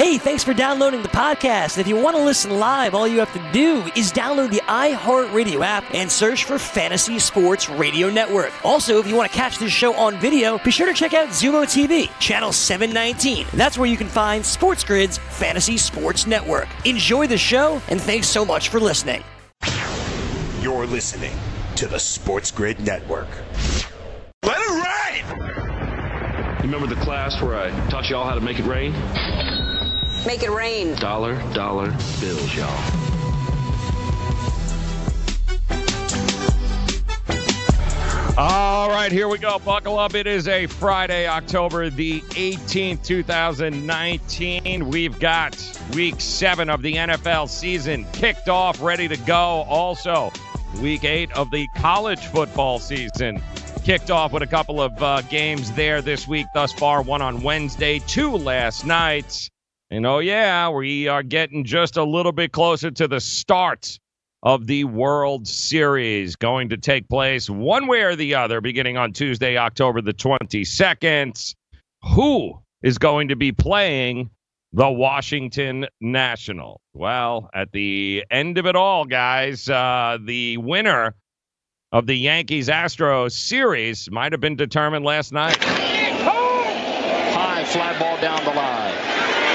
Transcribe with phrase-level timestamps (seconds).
[0.00, 1.76] Hey, thanks for downloading the podcast.
[1.76, 5.62] If you want to listen live, all you have to do is download the iHeartRadio
[5.62, 8.50] app and search for Fantasy Sports Radio Network.
[8.64, 11.28] Also, if you want to catch this show on video, be sure to check out
[11.28, 13.46] Xumo TV, channel 719.
[13.52, 16.68] That's where you can find Sports Grid's Fantasy Sports Network.
[16.86, 19.22] Enjoy the show, and thanks so much for listening.
[20.62, 21.36] You're listening
[21.76, 23.28] to the Sports Grid Network.
[24.44, 25.60] Let it rain!
[26.62, 28.94] You remember the class where I taught y'all how to make it rain?
[30.26, 30.94] Make it rain.
[30.96, 31.90] Dollar, dollar
[32.20, 33.10] bills, y'all.
[38.36, 39.58] All right, here we go.
[39.58, 40.14] Buckle up.
[40.14, 44.88] It is a Friday, October the 18th, 2019.
[44.88, 45.56] We've got
[45.94, 49.64] week seven of the NFL season kicked off, ready to go.
[49.68, 50.32] Also,
[50.80, 53.42] week eight of the college football season
[53.84, 57.02] kicked off with a couple of uh, games there this week thus far.
[57.02, 59.50] One on Wednesday, two last night.
[59.92, 63.98] And oh, yeah, we are getting just a little bit closer to the start
[64.44, 69.12] of the World Series going to take place one way or the other beginning on
[69.12, 71.56] Tuesday, October the 22nd.
[72.14, 74.30] Who is going to be playing
[74.72, 76.80] the Washington National?
[76.94, 81.16] Well, at the end of it all, guys, uh, the winner
[81.90, 85.58] of the Yankees Astros series might have been determined last night.
[87.32, 88.59] High fly ball down the line.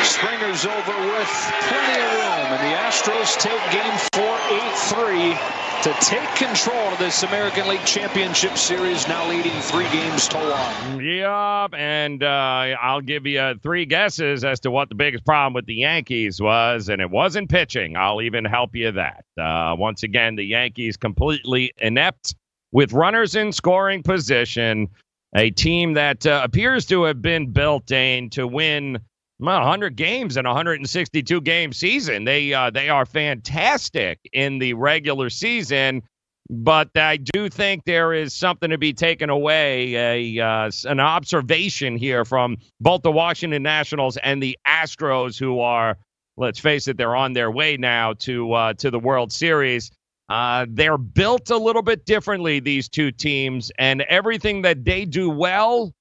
[0.05, 5.93] Springer's over with plenty of room, and the Astros take game four, 8 3 to
[5.99, 11.03] take control of this American League Championship Series, now leading three games to one.
[11.03, 15.65] Yep, and uh, I'll give you three guesses as to what the biggest problem with
[15.65, 17.97] the Yankees was, and it wasn't pitching.
[17.97, 19.25] I'll even help you that.
[19.39, 22.35] Uh, once again, the Yankees completely inept
[22.71, 24.87] with runners in scoring position.
[25.35, 28.99] A team that uh, appears to have been built, Dane, to win
[29.39, 32.23] well, 100 games in a 162 game season.
[32.23, 36.03] They uh, they are fantastic in the regular season,
[36.49, 39.95] but I do think there is something to be taken away,
[40.37, 45.97] a uh, an observation here from both the Washington Nationals and the Astros, who are,
[46.37, 49.91] let's face it, they're on their way now to uh, to the World Series.
[50.29, 55.29] Uh, they're built a little bit differently, these two teams, and everything that they do
[55.29, 55.93] well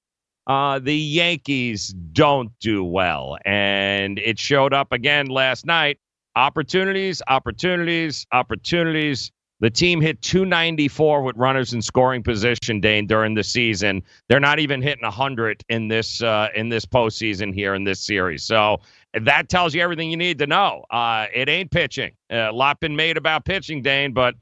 [0.47, 3.37] uh, the Yankees don't do well.
[3.45, 5.99] And it showed up again last night.
[6.35, 9.31] Opportunities, opportunities, opportunities.
[9.61, 14.03] The team hit 294 with runners in scoring position, Dane, during the season.
[14.27, 18.43] They're not even hitting 100 in this uh, in this postseason here in this series.
[18.43, 18.81] So
[19.13, 20.83] that tells you everything you need to know.
[20.91, 22.11] Uh, it ain't pitching.
[22.29, 24.35] Uh, a lot been made about pitching, Dane, but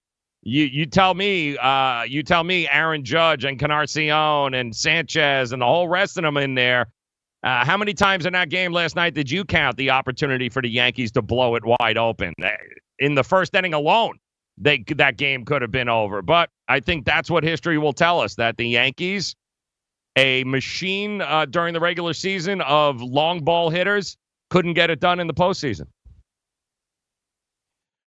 [0.43, 5.61] you you tell me, uh, you tell me, Aaron Judge and Encarnacion and Sanchez and
[5.61, 6.87] the whole rest of them in there.
[7.43, 10.61] Uh, how many times in that game last night did you count the opportunity for
[10.61, 12.33] the Yankees to blow it wide open?
[12.41, 12.49] Uh,
[12.99, 14.17] in the first inning alone,
[14.57, 16.21] they that game could have been over.
[16.21, 19.35] But I think that's what history will tell us that the Yankees,
[20.17, 24.17] a machine uh, during the regular season of long ball hitters,
[24.49, 25.87] couldn't get it done in the postseason.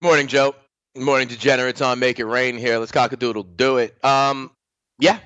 [0.03, 0.54] Morning, Joe.
[0.96, 2.78] Morning, degenerates on Make It Rain here.
[2.78, 4.02] Let's cockadoodle do it.
[4.02, 4.50] Um,
[4.98, 5.18] yeah.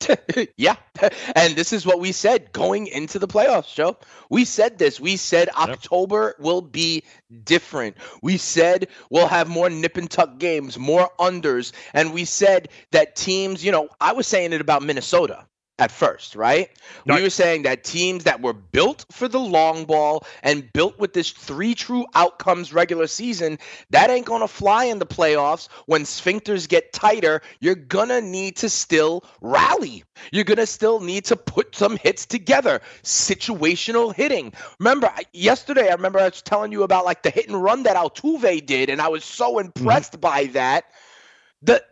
[0.56, 0.76] yeah.
[1.36, 3.98] And this is what we said going into the playoffs, Joe.
[4.30, 4.98] We said this.
[4.98, 5.68] We said yep.
[5.68, 7.02] October will be
[7.44, 7.96] different.
[8.22, 11.72] We said we'll have more nip and tuck games, more unders.
[11.92, 15.46] And we said that teams, you know, I was saying it about Minnesota
[15.80, 16.68] at first, right?
[17.06, 21.14] We were saying that teams that were built for the long ball and built with
[21.14, 23.58] this three true outcomes regular season,
[23.88, 25.68] that ain't going to fly in the playoffs.
[25.86, 30.04] When sphincters get tighter, you're going to need to still rally.
[30.32, 32.82] You're going to still need to put some hits together.
[33.02, 34.52] Situational hitting.
[34.78, 37.96] Remember, yesterday, I remember I was telling you about like the hit and run that
[37.96, 39.66] Altuve did, and I was so mm-hmm.
[39.66, 40.20] impressed mm-hmm.
[40.20, 40.84] by that.
[41.62, 41.82] The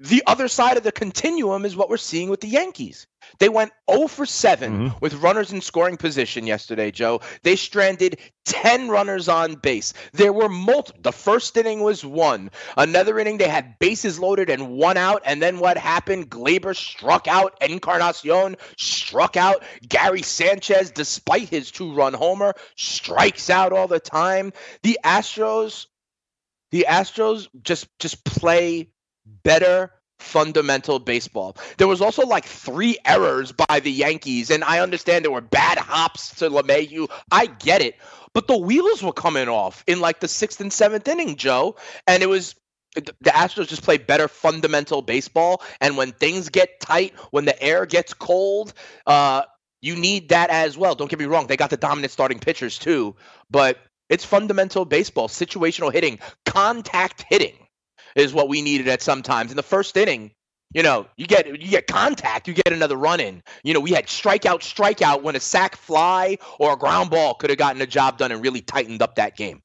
[0.00, 3.06] the other side of the continuum is what we're seeing with the Yankees.
[3.38, 4.98] They went 0 for 7 mm-hmm.
[5.00, 7.20] with runners in scoring position yesterday, Joe.
[7.42, 9.92] They stranded 10 runners on base.
[10.12, 11.00] There were multiple.
[11.02, 12.50] The first inning was one.
[12.76, 15.22] Another inning, they had bases loaded and one out.
[15.24, 16.30] And then what happened?
[16.30, 17.56] Gleyber struck out.
[17.60, 19.62] Encarnacion struck out.
[19.88, 24.52] Gary Sanchez, despite his two run homer, strikes out all the time.
[24.82, 25.86] The Astros.
[26.70, 28.90] The Astros just just play
[29.42, 31.56] better fundamental baseball.
[31.78, 35.78] There was also like three errors by the Yankees, and I understand there were bad
[35.78, 37.10] hops to LeMahieu.
[37.30, 37.96] I get it,
[38.32, 41.76] but the wheels were coming off in like the sixth and seventh inning, Joe,
[42.06, 42.54] and it was.
[42.96, 47.86] The Astros just play better fundamental baseball, and when things get tight, when the air
[47.86, 48.74] gets cold,
[49.06, 49.42] uh,
[49.80, 50.96] you need that as well.
[50.96, 53.14] Don't get me wrong; they got the dominant starting pitchers too,
[53.48, 53.78] but
[54.08, 57.54] it's fundamental baseball, situational hitting, contact hitting
[58.14, 59.50] is what we needed at some times.
[59.50, 60.32] In the first inning,
[60.72, 63.42] you know, you get you get contact, you get another run in.
[63.64, 67.50] You know, we had strikeout, strikeout when a sac fly or a ground ball could
[67.50, 69.62] have gotten the job done and really tightened up that game.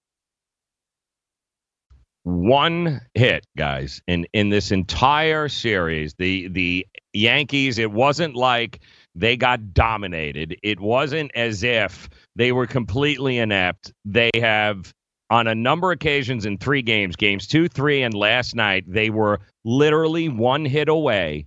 [2.23, 7.77] One hit, guys, in in this entire series, the the Yankees.
[7.77, 8.79] It wasn't like
[9.13, 10.57] they got dominated.
[10.63, 13.93] It wasn't as if they were completely inept.
[14.05, 14.91] They have
[15.29, 19.09] on a number of occasions in three games, games two, three, and last night, they
[19.09, 21.45] were literally one hit away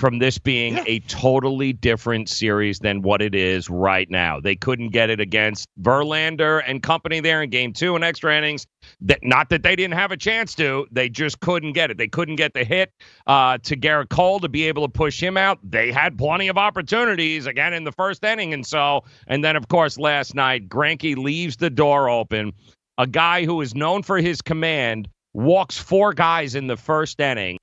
[0.00, 0.84] from this being yeah.
[0.86, 4.40] a totally different series than what it is right now.
[4.40, 8.66] They couldn't get it against Verlander and company there in game two and extra innings.
[9.02, 11.98] That not that they didn't have a chance to, they just couldn't get it.
[11.98, 12.94] They couldn't get the hit
[13.26, 15.58] uh, to Gerrit Cole to be able to push him out.
[15.62, 19.68] They had plenty of opportunities again in the first inning, and so and then of
[19.68, 22.54] course last night, Greinke leaves the door open
[23.00, 27.56] a guy who is known for his command walks four guys in the first inning,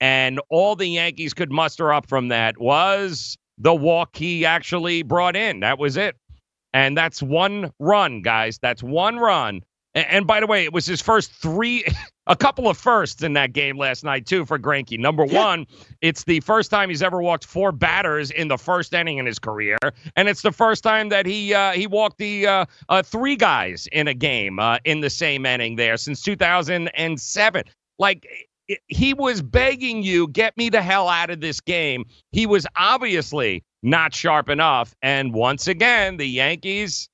[0.00, 5.34] and all the Yankees could muster up from that was the walk he actually brought
[5.34, 5.60] in.
[5.60, 6.16] That was it.
[6.72, 8.58] And that's one run, guys.
[8.62, 9.62] That's one run
[9.94, 11.84] and, and, by the way, it was his first three,
[12.26, 14.98] a couple of firsts in that game last night too for Greinke.
[14.98, 15.66] Number one,
[16.00, 19.38] it's the first time he's ever walked four batters in the first inning in his
[19.38, 19.76] career,
[20.16, 23.88] and it's the first time that he uh, he walked the uh, uh, three guys
[23.92, 27.64] in a game uh, in the same inning there since 2007.
[27.98, 28.26] Like
[28.88, 32.04] he was begging you, get me the hell out of this game.
[32.32, 37.08] He was obviously not sharp enough, and once again, the Yankees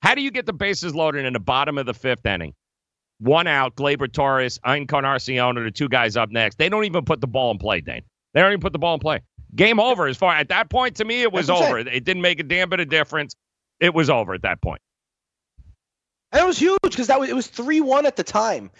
[0.00, 2.54] how do you get the bases loaded in the bottom of the fifth inning?
[3.20, 6.58] One out, Gleyber Torres, Encarnacion are the two guys up next.
[6.58, 8.02] They don't even put the ball in play, Dane.
[8.32, 9.20] They don't even put the ball in play.
[9.56, 11.78] Game over as far at that point to me, it was over.
[11.78, 13.34] It didn't make a damn bit of difference.
[13.80, 14.80] It was over at that point.
[16.32, 18.70] And it was huge because that was it was three one at the time.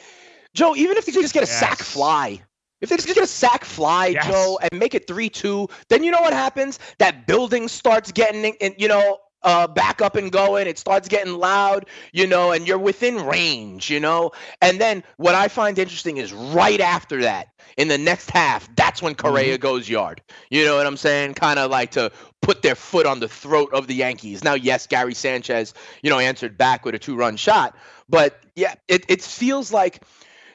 [0.55, 1.58] Joe, even if they just get a yes.
[1.58, 2.43] sac fly,
[2.81, 4.26] if they just get a sac fly, yes.
[4.26, 6.79] Joe, and make it three two, then you know what happens?
[6.99, 10.67] That building starts getting, you know, uh, back up and going.
[10.67, 14.32] It starts getting loud, you know, and you're within range, you know.
[14.61, 19.00] And then what I find interesting is right after that, in the next half, that's
[19.00, 19.62] when Correa mm-hmm.
[19.62, 20.20] goes yard.
[20.50, 21.35] You know what I'm saying?
[21.35, 22.11] Kind of like to
[22.43, 24.43] put their foot on the throat of the Yankees.
[24.43, 27.76] Now, yes, Gary Sanchez, you know, answered back with a two run shot,
[28.08, 30.02] but yeah, it, it feels like.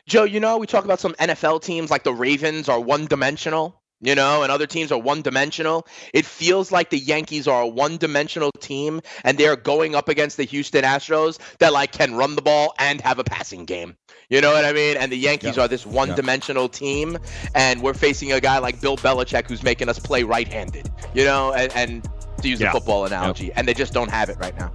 [0.05, 3.81] Joe, you know, we talk about some NFL teams like the Ravens are one dimensional
[4.03, 5.87] you know, and other teams are one dimensional.
[6.13, 10.35] It feels like the Yankees are a one dimensional team and they're going up against
[10.37, 13.95] the Houston Astros that like can run the ball and have a passing game.
[14.29, 14.97] You know what I mean?
[14.97, 15.65] And the Yankees yep.
[15.65, 16.71] are this one dimensional yep.
[16.73, 17.17] team
[17.55, 21.23] and we're facing a guy like Bill Belichick who's making us play right handed, you
[21.23, 22.09] know, and, and
[22.41, 23.45] to use a football analogy.
[23.45, 23.53] Yep.
[23.57, 24.73] And they just don't have it right now.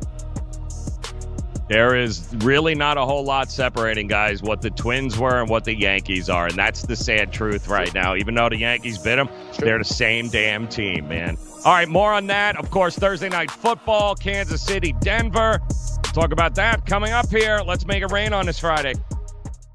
[1.68, 5.64] There is really not a whole lot separating, guys, what the Twins were and what
[5.64, 6.46] the Yankees are.
[6.46, 8.16] And that's the sad truth right now.
[8.16, 9.28] Even though the Yankees bit them,
[9.58, 11.36] they're the same damn team, man.
[11.64, 12.56] All right, more on that.
[12.56, 15.60] Of course, Thursday night football, Kansas City, Denver.
[16.14, 17.60] talk about that coming up here.
[17.64, 18.94] Let's make it rain on this Friday.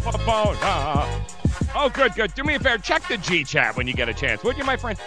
[0.00, 0.56] Phone.
[0.70, 1.20] Uh,
[1.74, 2.34] oh, good, good.
[2.34, 2.78] Do me a favor.
[2.78, 4.98] Check the G chat when you get a chance, would you, my friend?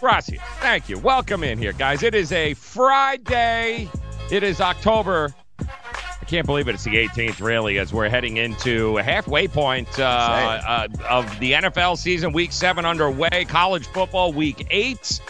[0.00, 0.40] Gracias.
[0.60, 0.98] Thank you.
[0.98, 2.02] Welcome in here, guys.
[2.02, 3.88] It is a Friday.
[4.30, 5.34] It is October.
[5.58, 6.74] I can't believe it.
[6.74, 11.52] It's the 18th, really, as we're heading into a halfway point uh, uh, of the
[11.52, 12.32] NFL season.
[12.32, 13.44] Week seven underway.
[13.46, 15.20] College football, week eight.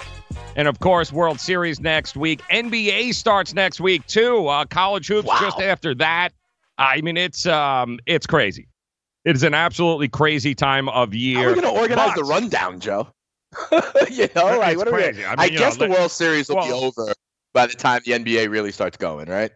[0.57, 2.41] And of course, World Series next week.
[2.51, 4.47] NBA starts next week, too.
[4.47, 5.39] Uh, college hoops wow.
[5.41, 6.33] just after that.
[6.79, 8.69] I mean, it's um, it's crazy.
[9.25, 11.39] It is an absolutely crazy time of year.
[11.39, 13.09] How are we going to organize but, the rundown, Joe?
[14.11, 15.21] you know, like what are crazy.
[15.21, 15.25] we?
[15.25, 17.15] I, mean, I guess know, the World Series will well, be over
[17.53, 19.53] by the time the NBA really starts going, right?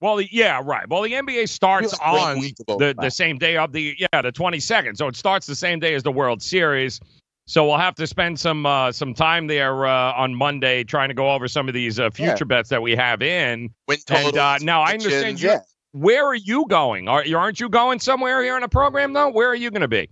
[0.00, 0.88] Well, yeah, right.
[0.88, 5.08] Well, the NBA starts on the, the same day of the yeah the 22nd, so
[5.08, 7.00] it starts the same day as the World Series.
[7.46, 11.14] So we'll have to spend some uh, some time there uh, on Monday trying to
[11.14, 12.44] go over some of these uh, future yeah.
[12.44, 13.70] bets that we have in.
[13.88, 15.50] Win and uh, now I understand you.
[15.50, 15.60] Yeah.
[15.94, 17.06] Where are you going?
[17.08, 19.28] Are, aren't you going somewhere here in the program though?
[19.30, 20.10] Where are you going to be?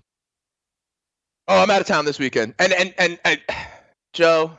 [1.49, 2.55] Oh, I'm out of town this weekend.
[2.61, 3.41] And and and, and
[4.13, 4.57] Joe,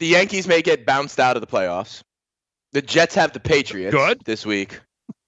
[0.00, 2.02] the Yankees may get bounced out of the playoffs.
[2.72, 4.22] The Jets have the Patriots Good.
[4.24, 4.80] this week.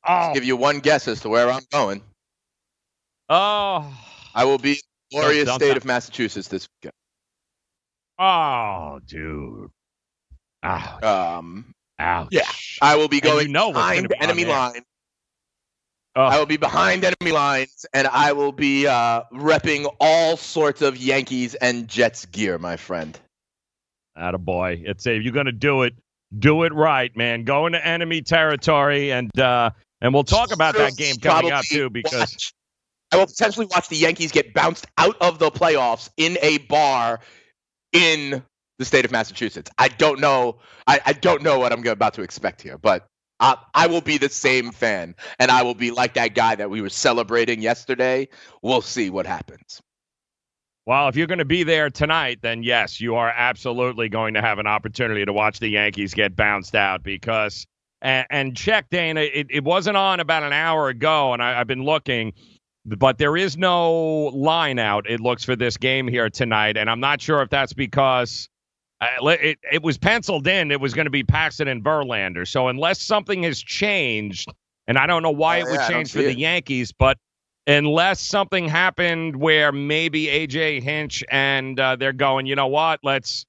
[0.06, 2.02] Oh, I'll give you one guess as to where I'm going.
[3.28, 3.96] oh,
[4.34, 4.76] I will be in
[5.12, 6.94] the glorious state of Massachusetts this weekend.
[8.18, 9.70] oh, dude.
[10.64, 12.28] Ah, Um, ouch.
[12.30, 12.42] yeah,
[12.82, 14.52] I will be And you going know behind be enemy there.
[14.56, 14.82] line.
[16.16, 16.32] Ugh.
[16.32, 20.96] I will be behind enemy lines, and I will be uh, repping all sorts of
[20.96, 23.18] Yankees and Jets gear, my friend.
[24.38, 24.82] boy.
[24.84, 25.94] It's a, if you're gonna do it,
[26.36, 27.44] do it right, man.
[27.44, 31.88] Go into enemy territory, and uh, and we'll talk about that game coming up too,
[31.90, 32.52] because watch-
[33.12, 37.20] I will potentially watch the Yankees get bounced out of the playoffs in a bar
[37.92, 38.42] in
[38.78, 39.70] the state of Massachusetts.
[39.78, 40.58] I don't know.
[40.86, 43.06] I, I don't know what I'm about to expect here, but
[43.40, 46.70] I, I will be the same fan, and I will be like that guy that
[46.70, 48.28] we were celebrating yesterday.
[48.62, 49.80] We'll see what happens.
[50.86, 54.40] Well, if you're going to be there tonight, then yes, you are absolutely going to
[54.40, 57.66] have an opportunity to watch the Yankees get bounced out because,
[58.00, 61.66] and, and check, Dana, it, it wasn't on about an hour ago, and I, I've
[61.66, 62.32] been looking,
[62.86, 66.78] but there is no line out, it looks, for this game here tonight.
[66.78, 68.48] And I'm not sure if that's because
[69.00, 72.46] uh, it, it was penciled in, it was going to be Paxton and Verlander.
[72.46, 74.52] So unless something has changed,
[74.86, 76.38] and I don't know why Oh, it would yeah, change for the it.
[76.38, 77.18] Yankees, but
[77.66, 83.44] unless something happened where maybe AJ Hinch and uh, they're going, you know what, let's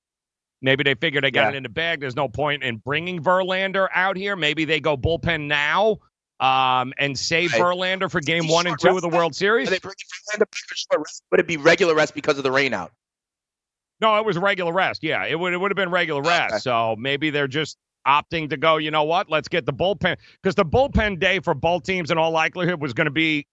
[0.62, 1.50] maybe they figure they got Yeah.
[1.50, 2.01] it in the bag.
[2.01, 4.36] There's no point in bringing Verlander out here.
[4.36, 5.98] Maybe they go bullpen now
[6.41, 7.62] um, and save Right.
[7.62, 9.70] Verlander for game one and two of the World Are Series.
[9.70, 9.96] they bringing
[10.34, 11.24] Verlander back for short rest?
[11.32, 12.91] Would it be regular rest because of the rain out?
[14.01, 15.03] No, it was regular rest.
[15.03, 16.63] Yeah, it would it would have been regular rest.
[16.63, 17.77] So maybe they're just
[18.08, 18.77] opting to go.
[18.77, 19.29] You know what?
[19.29, 22.94] Let's get the bullpen because the bullpen day for both teams in all likelihood was
[22.94, 23.46] going to be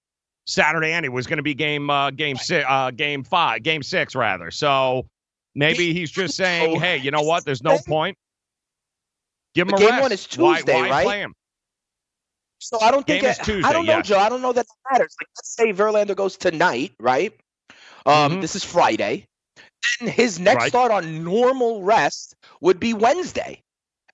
[0.46, 0.92] Saturday.
[0.92, 4.14] And it was going to be game uh, game six, uh, game five, game six
[4.14, 4.50] rather.
[4.52, 5.06] So
[5.54, 7.44] maybe he's just saying, Oh, hey, you know what?
[7.44, 8.16] There's no point.
[9.54, 10.02] Give him But a game rest.
[10.02, 11.04] one is Tuesday, why, right?
[11.04, 11.34] Play him?
[12.58, 14.06] So I don't think Game is Tuesday, I don't know, yes.
[14.06, 14.18] Joe.
[14.18, 15.14] I don't know that matters.
[15.20, 17.32] Like, let's say Verlander goes tonight, right?
[18.06, 18.40] Um, Mhm.
[18.40, 19.26] this is Friday.
[20.00, 20.68] Then his next Right.
[20.68, 23.62] start on normal rest would be Wednesday,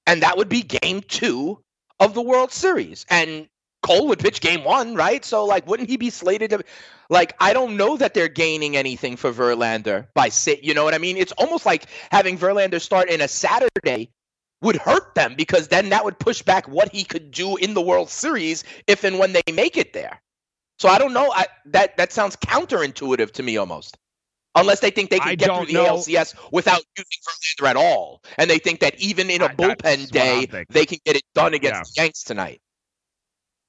[0.06, 1.62] and that would be Game Two
[2.00, 3.06] of the World Series.
[3.08, 3.48] And
[3.82, 5.24] Cole would pitch Game One, right?
[5.24, 6.62] So, like, wouldn't he be slated to?
[7.10, 10.62] Like, I don't know that they're gaining anything for Verlander by sit.
[10.62, 11.16] You know what I mean?
[11.16, 14.10] It's almost like having Verlander start in a Saturday
[14.62, 17.80] would hurt them because then that would push back what he could do in the
[17.82, 20.20] World Series if and when they make it there.
[20.78, 21.30] So I don't know.
[21.32, 23.96] I, that that sounds counterintuitive to me almost.
[24.54, 25.96] Unless they think they can I get through the know.
[25.96, 30.10] ALCS without using Verlander at all, and they think that even in a I- bullpen
[30.10, 32.02] day they can get it done against Yeah.
[32.02, 32.60] the Yanks tonight.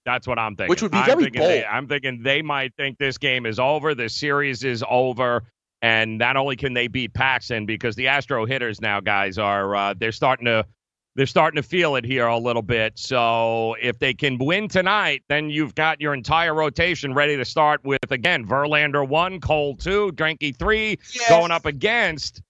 [0.06, 0.70] That's what I'm thinking.
[0.70, 1.72] Which would be I'm very thinking they- bold.
[1.72, 5.44] I'm thinking they might think this game is over, this series is over,
[5.82, 9.94] and not only can they beat Paxton because the Astro hitters now, guys, are uh,
[9.98, 10.66] they're starting to
[11.16, 12.98] they're starting to feel it here a little bit.
[12.98, 17.84] So if they can win tonight, then you've got your entire rotation ready to start
[17.84, 20.98] with again Verlander one, Cole two, Greinke three,
[21.30, 22.42] going up against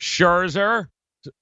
[0.00, 0.86] Scherzer,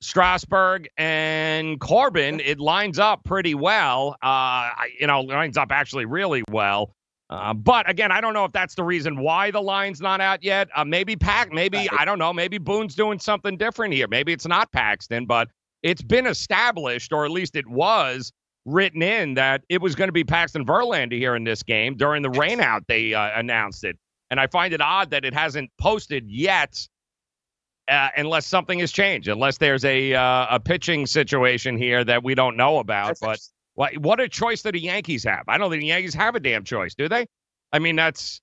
[0.01, 2.41] Strasburg, and Corbin.
[2.41, 4.17] It lines up pretty well.
[4.23, 6.93] Uh, you know, lines up actually really well.
[7.31, 10.43] Uh, but again, I don't know if that's the reason why the line's not out
[10.43, 10.69] yet.
[10.75, 12.33] Uh, maybe Pack, maybe I don't know.
[12.33, 14.09] Maybe Boone's doing something different here.
[14.09, 15.49] Maybe it's not Paxton, but
[15.83, 18.33] it's been established, or at least it was
[18.65, 22.23] written in that it was going to be Paxton Verlander here in this game during
[22.23, 22.83] the rainout.
[22.87, 23.97] They uh, announced it,
[24.31, 26.87] and I find it odd that it hasn't posted yet,
[27.89, 32.35] uh, unless something has changed, unless there's a uh, a pitching situation here that we
[32.35, 33.17] don't know about.
[33.21, 33.39] But
[33.75, 35.45] what what a choice that the Yankees have.
[35.49, 37.27] I don't think the Yankees have a damn choice, do they?
[37.73, 38.41] I mean, that's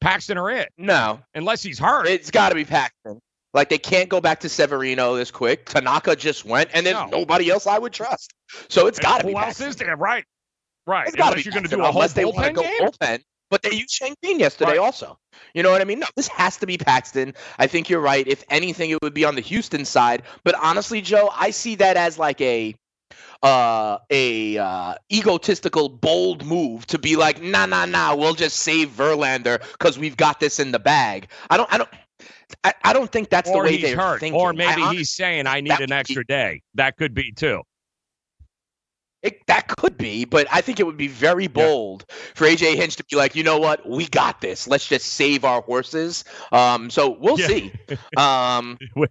[0.00, 2.06] Paxton or it, No, unless he's hurt.
[2.06, 3.20] it's got to be Paxton.
[3.56, 5.64] Like they can't go back to Severino this quick.
[5.64, 7.08] Tanaka just went, and there's No.
[7.10, 8.34] nobody else I would trust.
[8.68, 9.32] So it's got to be.
[9.32, 9.96] Who else is there?
[9.96, 10.24] Right,
[10.86, 11.06] right.
[11.06, 12.52] It's got to Unless be you're going to do a whole unless they want to
[12.52, 12.70] go game.
[12.80, 13.22] bullpen.
[13.48, 14.78] But they used Shane Green yesterday Right.
[14.78, 15.18] also.
[15.54, 16.00] You know what I mean?
[16.00, 17.34] No, this has to be Paxton.
[17.58, 18.26] I think you're right.
[18.26, 20.22] If anything, it would be on the Houston side.
[20.44, 22.74] But honestly, Joe, I see that as like a
[23.42, 28.88] uh a uh egotistical bold move to be like nah nah nah we'll just save
[28.88, 31.90] Verlander because we've got this in the bag I don't I don't
[32.64, 35.46] I, I don't think that's or the way they're hurt, thinking or maybe he's saying,
[35.46, 37.62] "I need an would be- extra day." That could be too.
[39.22, 42.04] It, that could be, but I think it would be very bold
[42.36, 44.68] for AJ Hinch to be like, you know what, we got this.
[44.68, 46.22] Let's just save our horses.
[46.52, 47.46] Um, so we'll Yeah.
[47.48, 47.72] see.
[48.16, 49.06] Um, Yeah,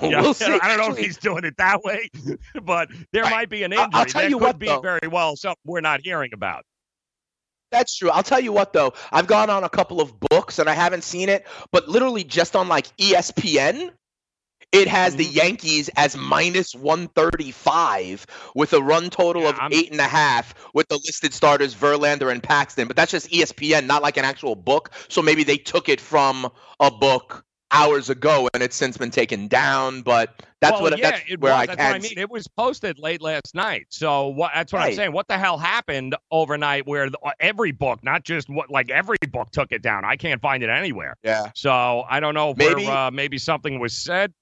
[0.22, 0.46] we'll see.
[0.46, 2.08] I don't know if he's doing it that way,
[2.62, 3.30] but there Right.
[3.30, 3.88] might be an injury.
[3.92, 4.80] I'll tell there you could what, be though.
[4.80, 6.64] very well something we're not hearing about.
[7.72, 8.10] That's true.
[8.10, 11.02] I'll tell you what though, I've gone on a couple of books and I haven't
[11.02, 13.90] seen it, but literally just on like ESPN,
[14.72, 15.36] It has the mm-hmm.
[15.36, 20.54] Yankees as minus 135 with a run total Yeah, of I'm- eight and a half
[20.72, 22.86] with the listed starters Verlander and Paxton.
[22.88, 24.92] But that's just ESPN, not like an actual book.
[25.08, 26.50] So maybe they took it from
[26.80, 30.02] a book hours ago and it's since been taken down.
[30.02, 31.62] But that's well, what yeah, that's it where was.
[31.62, 32.18] I that's can what I mean.
[32.18, 34.52] It was posted late last night, so what?
[34.54, 35.12] That's what I'm saying.
[35.12, 36.86] What the hell happened overnight?
[36.86, 40.04] Where the, every book, not just what, like every book, took it down.
[40.04, 41.16] I can't find it anywhere.
[41.22, 41.50] Yeah.
[41.54, 44.32] So I don't know Maybe- we're, uh, maybe something was said.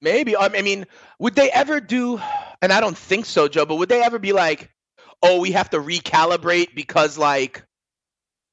[0.00, 0.36] Maybe.
[0.36, 0.86] I mean,
[1.18, 2.20] would they ever do?
[2.60, 3.64] And I don't think so, Joe.
[3.64, 4.70] But would they ever be like,
[5.22, 7.64] "Oh, we have to recalibrate because like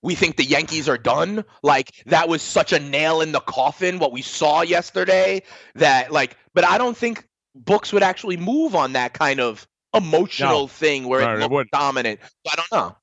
[0.01, 1.43] we think the Yankees are done"?
[1.63, 5.43] Like that was such a nail in the coffin what we saw yesterday.
[5.75, 10.62] That like, but I don't think books would actually move on that kind of emotional
[10.62, 10.67] No.
[10.67, 11.72] thing where No, it looked wouldn't.
[11.72, 12.20] dominant.
[12.24, 12.96] So I don't know.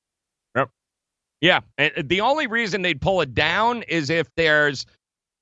[1.41, 4.85] Yeah, and uh, the only reason they'd pull it down is if there's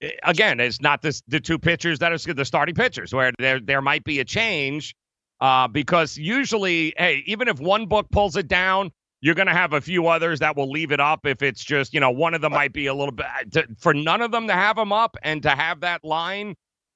[0.01, 3.59] eh, again, it's not this, the two pitchers that are the starting pitchers where there
[3.59, 4.95] there might be a change
[5.41, 9.73] uh, because usually, hey, even if one book pulls it down, you're going to have
[9.73, 12.41] a few others that will leave it up if it's just you know one of
[12.41, 15.17] them might be a little bit to, for none of them to have them up
[15.23, 16.55] and to have that line,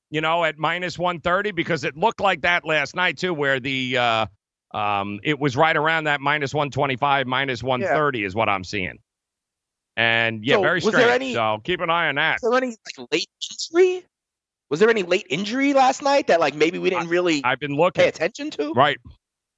[0.10, 3.98] you know, at minus 130 because it looked like that last night too, where the
[3.98, 4.26] uh,
[4.74, 9.00] um, it was right around that minus 125, minus 130 is what I'm seeing.
[9.98, 11.06] And yeah, So, very strange.
[11.10, 12.40] any- so keep an eye on that.
[12.42, 14.06] Was there any like late injury?
[14.70, 17.76] Was there any late injury last night that like maybe we didn't really I've been
[17.76, 18.72] looking pay attention to?
[18.74, 18.98] Right.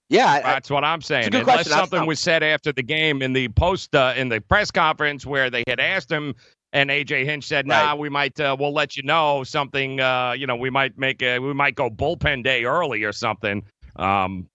[0.10, 1.27] Yeah, I- I- That's what I'm saying.
[1.33, 1.72] Unless question.
[1.74, 5.50] Something was said after the game in the post uh, in the press conference where
[5.50, 6.36] they had asked him,
[6.72, 8.00] and AJ Hinch said, "Nah, Right.
[8.00, 10.00] we might uh, we'll let you know something.
[10.00, 13.63] Uh, you know, we might make a we might go bullpen day early or something."
[13.95, 14.48] Um,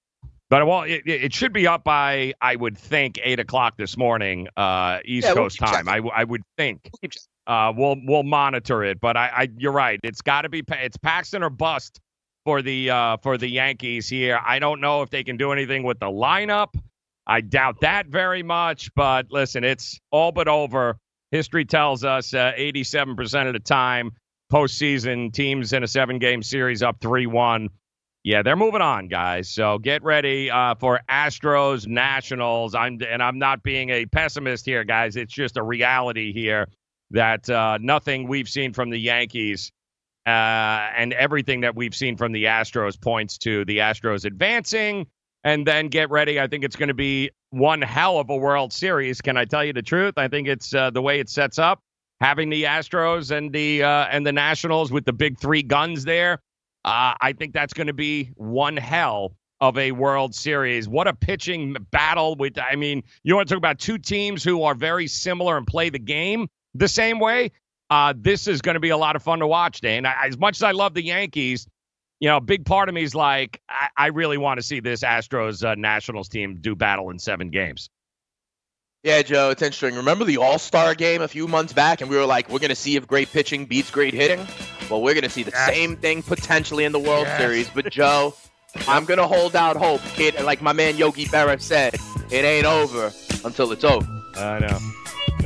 [0.50, 4.48] but well, it, it should be up by I would think eight o'clock this morning,
[4.56, 5.88] uh, East Yeah, we'll Coast time.
[5.88, 6.90] I, I would think.
[7.02, 7.10] We'll.
[7.46, 9.98] Uh, we'll we'll monitor it, but I, I you're right.
[10.02, 11.98] It's got to be Pa- it's Paxton or bust
[12.44, 14.40] for the uh, for the Yankees here.
[14.44, 16.74] I don't know if they can do anything with the lineup.
[17.26, 18.94] I doubt that very much.
[18.94, 20.98] But listen, it's all but over.
[21.30, 24.12] History tells us uh, 87% of the time
[24.50, 27.68] postseason teams in a seven game series up three one.
[28.24, 29.48] Yeah, they're moving on, guys.
[29.48, 32.74] So get ready uh, for Astros Nationals.
[32.74, 35.16] I'm and I'm not being a pessimist here, guys.
[35.16, 36.66] It's just a reality here
[37.10, 39.70] that uh, nothing we've seen from the Yankees
[40.28, 45.06] uh, and everything that we've seen from the Astros points to the Astros advancing.
[45.42, 46.38] And then get ready.
[46.38, 49.22] I think it's going to be one hell of a World Series.
[49.22, 50.14] Can I tell you the truth?
[50.18, 51.80] I think it's uh, the way it sets up,
[52.20, 56.42] having the Astros and the uh, and the Nationals with the big three guns there.
[56.84, 60.88] Uh, I think that's going to be one hell of a World Series.
[60.88, 62.34] What a pitching battle!
[62.34, 65.66] With I mean, you want to talk about two teams who are very similar and
[65.66, 67.52] play the game the same way.
[67.90, 70.04] Uh, this is going to be a lot of fun to watch, Dane.
[70.06, 71.66] I, as much as I love the Yankees,
[72.20, 74.80] you know, a big part of me is like, I, I really want to see
[74.80, 77.88] this Astros uh, Nationals team do battle in seven games.
[79.04, 79.94] Yeah, Joe, it's interesting.
[79.96, 82.70] Remember the All Star game a few months back, and we were like, we're going
[82.70, 84.44] to see if great pitching beats great hitting?
[84.90, 85.68] Well, we're going to see the Yes.
[85.72, 87.38] same thing potentially in the World Yes.
[87.38, 87.70] Series.
[87.70, 88.34] But, Joe,
[88.88, 90.00] I'm going to hold out hope.
[90.18, 91.94] It, like my man Yogi Berra said,
[92.30, 93.12] it ain't over
[93.44, 94.06] until it's over.
[94.36, 94.78] I know.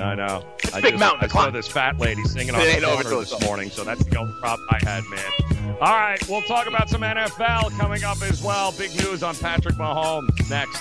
[0.02, 0.44] I know.
[0.74, 3.40] I, big just, mountain I saw this fat lady singing on It the corner this
[3.42, 5.76] morning, so that's the only prop I had, man.
[5.80, 8.72] All right, we'll talk about some NFL coming up as well.
[8.72, 10.80] Big news on Patrick Mahomes next.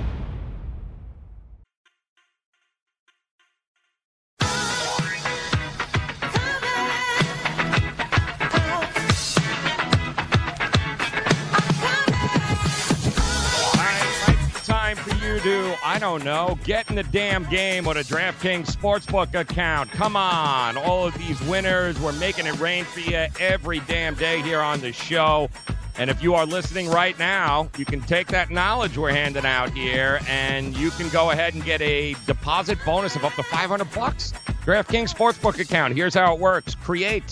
[15.83, 19.89] I don't know, get in the damn game with a DraftKings Sportsbook account.
[19.91, 20.77] Come on.
[20.77, 24.79] All of these winners, we're making it rain for you every damn day here on
[24.79, 25.49] the show.
[25.97, 29.71] And if you are listening right now, you can take that knowledge we're handing out
[29.71, 33.91] here and you can go ahead and get a deposit bonus of up to 500
[33.91, 34.33] bucks.
[34.63, 35.95] DraftKings Sportsbook account.
[35.95, 36.75] Here's how it works.
[36.75, 37.23] Create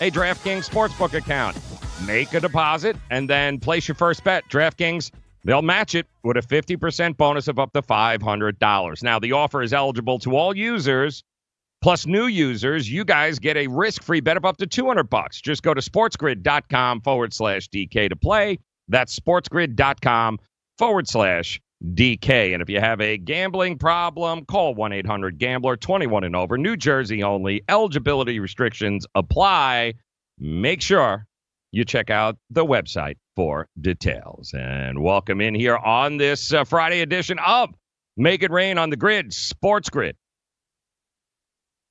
[0.00, 1.58] a DraftKings Sportsbook account.
[2.06, 4.44] Make a deposit and then place your first bet.
[4.48, 5.10] DraftKings
[5.48, 9.02] They'll match it with a 50% bonus of up to $500.
[9.02, 11.24] Now, the offer is eligible to all users
[11.80, 15.40] Plus, new users, you guys get a risk-free bet of up to 200 bucks.
[15.40, 18.58] Just go to sportsgrid.com forward slash DK to play.
[18.88, 20.40] That's sportsgrid.com
[20.76, 21.60] forward slash
[21.94, 22.52] DK.
[22.52, 26.58] And if you have a gambling problem, call 1 800 Gambler 21 and over.
[26.58, 27.62] New Jersey only.
[27.68, 29.94] Eligibility restrictions apply.
[30.40, 31.27] Make sure
[31.70, 34.52] you check out the website for details.
[34.56, 37.70] And welcome in here on this uh, Friday edition of
[38.16, 40.16] Make It Rain on the Grid, Sports Grid.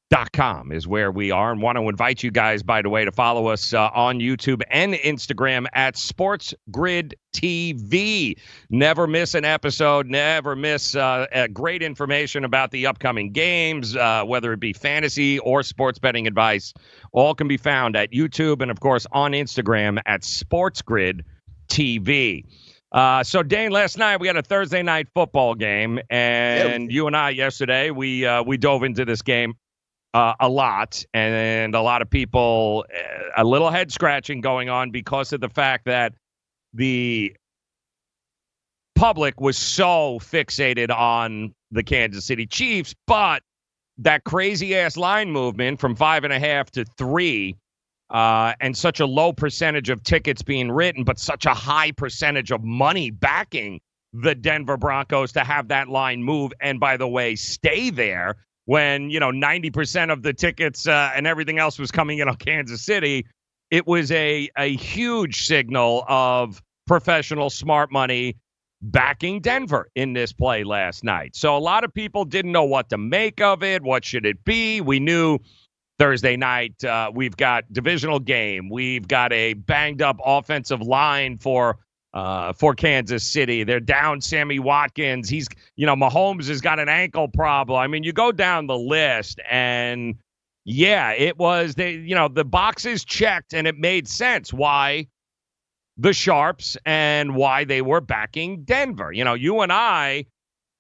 [0.09, 3.03] Dot com is where we are and want to invite you guys by the way
[3.03, 8.39] to follow us uh, on youtube and instagram at sports grid tv
[8.69, 14.53] never miss an episode never miss uh, great information about the upcoming games uh, whether
[14.53, 16.73] it be fantasy or sports betting advice.
[17.11, 21.25] All can be found at youtube and of course on instagram at sports grid
[21.67, 22.45] tv
[22.93, 27.17] uh, so Dane, last night we had a Thursday night football game, and you and
[27.17, 29.55] I yesterday we uh, we dove into this game
[30.17, 34.89] uh, a lot, and a lot of people uh, a little head scratching going on
[34.89, 36.13] because of the fact that
[36.73, 37.35] the
[38.95, 43.43] public was so fixated on the Kansas City Chiefs, but
[43.99, 47.55] that crazy ass line movement from five and a half to three,
[48.09, 52.51] uh, and such a low percentage of tickets being written, but such a high percentage
[52.51, 53.79] of money backing
[54.13, 58.35] the Denver Broncos to have that line move, and by the way, stay there
[58.67, 62.35] when you know 90% of the tickets uh, and everything else was coming in on
[62.45, 63.25] Kansas City,
[63.71, 68.35] it was a a huge signal of professional smart money
[68.81, 71.35] backing Denver in this play last night.
[71.35, 73.81] So a lot of people didn't know what to make of it.
[73.81, 74.81] What should it be?
[74.81, 75.39] We knew
[75.97, 78.69] Thursday night uh, we've got divisional game.
[78.69, 81.79] We've got a banged up offensive line for
[82.17, 83.63] uh, for Kansas City.
[83.63, 85.29] They're down Sammy Watkins.
[85.29, 87.79] He's, you know, Mahomes has got an ankle problem.
[87.79, 90.15] I mean, you go down the list and
[90.65, 95.05] yeah, it was they, you know, the boxes checked and it made sense why
[95.95, 99.11] the Sharps and why they were backing Denver.
[99.11, 100.25] You know, you and I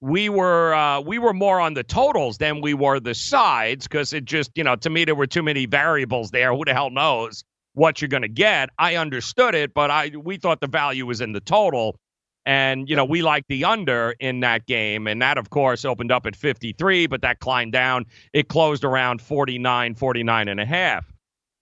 [0.01, 4.11] we were uh, we were more on the totals than we were the sides because
[4.11, 6.51] it just you know to me there were too many variables there.
[6.55, 7.43] Who the hell knows?
[7.77, 8.71] What you're going to get.
[8.79, 11.99] I understood it, but I we thought the value was in the total.
[12.45, 15.05] And, you know, we liked the under in that game.
[15.05, 18.05] And that, of course, opened up at 53, but that climbed down.
[18.31, 21.05] It closed around 49, 49 and a half.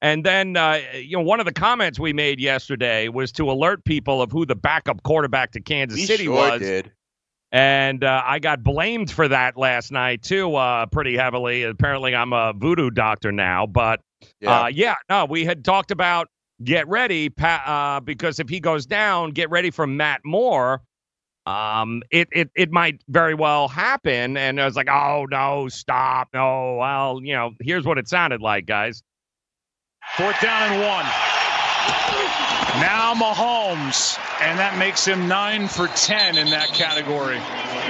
[0.02, 3.84] And then, uh, you know, one of the comments we made yesterday was to alert
[3.84, 6.62] people of who the backup quarterback to Kansas we City sure was.
[6.62, 6.92] Did.
[7.52, 11.64] And uh, I got blamed for that last night, too, uh, pretty heavily.
[11.64, 13.66] Apparently, I'm a voodoo doctor now.
[13.66, 14.02] But
[14.40, 14.64] yeah.
[14.64, 16.28] Uh, yeah, no, we had talked about
[16.64, 20.82] get ready uh, because if he goes down, get ready for Matt Moore.
[21.46, 24.36] Um, it, it it might very well happen.
[24.36, 26.78] And I was like, oh no, stop, no.
[26.80, 29.04] Well, you know, here's what it sounded like, guys.
[30.18, 31.06] Fourth down and one.
[32.82, 37.40] Now Mahomes, and that makes him nine for 10 in that category.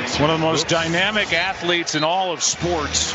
[0.03, 3.13] It's one of the most dynamic athletes in all of sports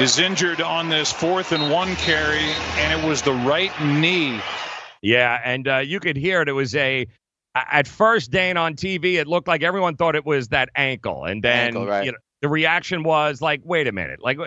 [0.00, 4.40] is injured on this fourth and one carry, and it was the right knee.
[5.02, 6.48] Yeah, and uh, you could hear it.
[6.48, 7.06] It was a
[7.54, 11.42] at first, Dane on TV, it looked like everyone thought it was that ankle, and
[11.42, 12.04] then ankle, right.
[12.04, 14.38] you know, the reaction was like, "Wait a minute!" Like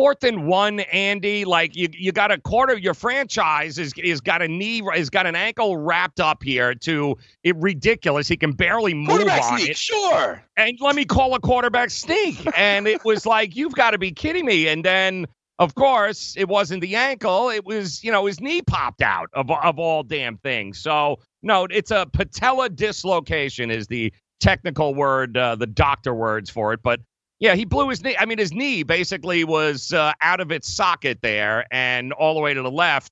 [0.00, 1.44] fourth and one, Andy.
[1.44, 2.78] Like you, you got a quarter.
[2.78, 7.18] Your franchise is is got a knee, has got an ankle wrapped up here to
[7.44, 8.26] it ridiculous.
[8.26, 9.76] He can barely move on sneak, it.
[9.76, 10.42] Sure.
[10.56, 12.38] And let me call a quarterback sneak.
[12.56, 14.68] and it was like, you've got to be kidding me.
[14.68, 15.26] And then.
[15.58, 17.50] Of course, it wasn't the ankle.
[17.50, 20.78] It was, you know, his knee popped out of, of all damn things.
[20.78, 24.10] So, no, it's a patella dislocation, is the
[24.40, 26.80] technical word, uh, the doctor words for it.
[26.82, 27.00] But
[27.40, 28.16] yeah, he blew his knee.
[28.18, 32.40] I mean, his knee basically was uh, out of its socket there and all the
[32.40, 33.10] way to the left.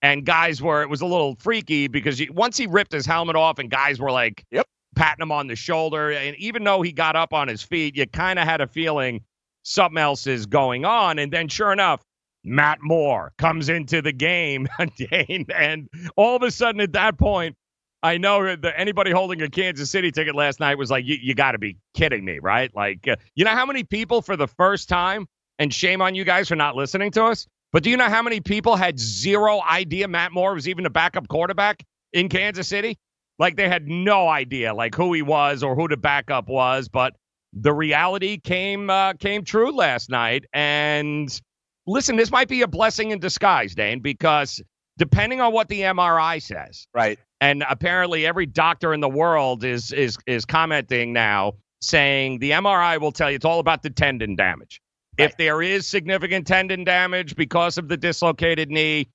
[0.00, 3.58] And guys were, it was a little freaky because once he ripped his helmet off
[3.58, 6.12] and guys were like, yep, patting him on the shoulder.
[6.12, 9.22] And even though he got up on his feet, you kind of had a feeling
[9.64, 11.18] something else is going on.
[11.18, 12.02] And then sure enough,
[12.44, 17.56] Matt Moore comes into the game, and all of a sudden at that point,
[18.04, 21.52] I know that anybody holding a Kansas City ticket last night was like, you, got
[21.52, 22.70] to be kidding me, right?
[22.76, 25.26] Like, uh, you know how many people for the first time,
[25.58, 28.22] and shame on you guys for not listening to us, but do you know how
[28.22, 32.98] many people had zero idea Matt Moore was even a backup quarterback in Kansas City?
[33.38, 37.14] Like, they had no idea, like, who he was or who the backup was, but
[37.54, 40.44] the reality came uh, came true last night.
[40.52, 41.40] And
[41.86, 44.60] listen, this might be a blessing in disguise, Dane, because
[44.98, 49.92] depending on what the MRI says, right, and apparently every doctor in the world is
[49.92, 51.54] is is commenting now
[51.84, 54.80] saying the MRI will tell you it's all about the tendon damage.
[55.18, 55.26] Right.
[55.26, 59.08] If there is significant tendon damage because of the dislocated knee,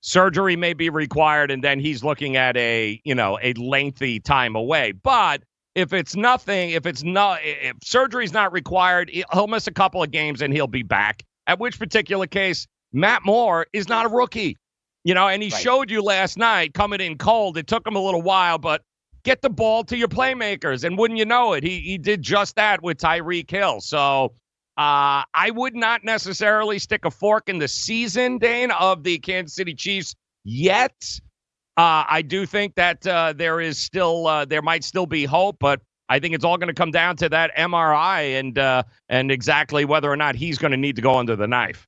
[0.00, 4.56] surgery may be required and then he's looking at a, you know, a lengthy time
[4.56, 4.92] away.
[4.92, 5.42] But
[5.74, 10.10] if it's nothing, if it's not if surgery's not required, he'll miss a couple of
[10.10, 11.22] games and he'll be back.
[11.46, 14.58] At which particular case, Matt Moore is not a rookie.
[15.04, 15.62] You know, and he right.
[15.62, 17.56] showed you last night coming in cold.
[17.56, 18.82] It took him a little while, but
[19.24, 20.84] get the ball to your playmakers.
[20.84, 23.80] And wouldn't you know it, he he did just that with Tyreek Hill.
[23.80, 24.34] So
[24.78, 29.54] uh, I would not necessarily stick a fork in the season, Dane, of the Kansas
[29.54, 31.20] City Chiefs yet.
[31.76, 35.56] Uh, I do think that uh, there is still uh, there might still be hope,
[35.58, 39.30] but I think it's all going to come down to that MRI and uh, and
[39.30, 41.86] exactly whether or not he's going to need to go under the knife.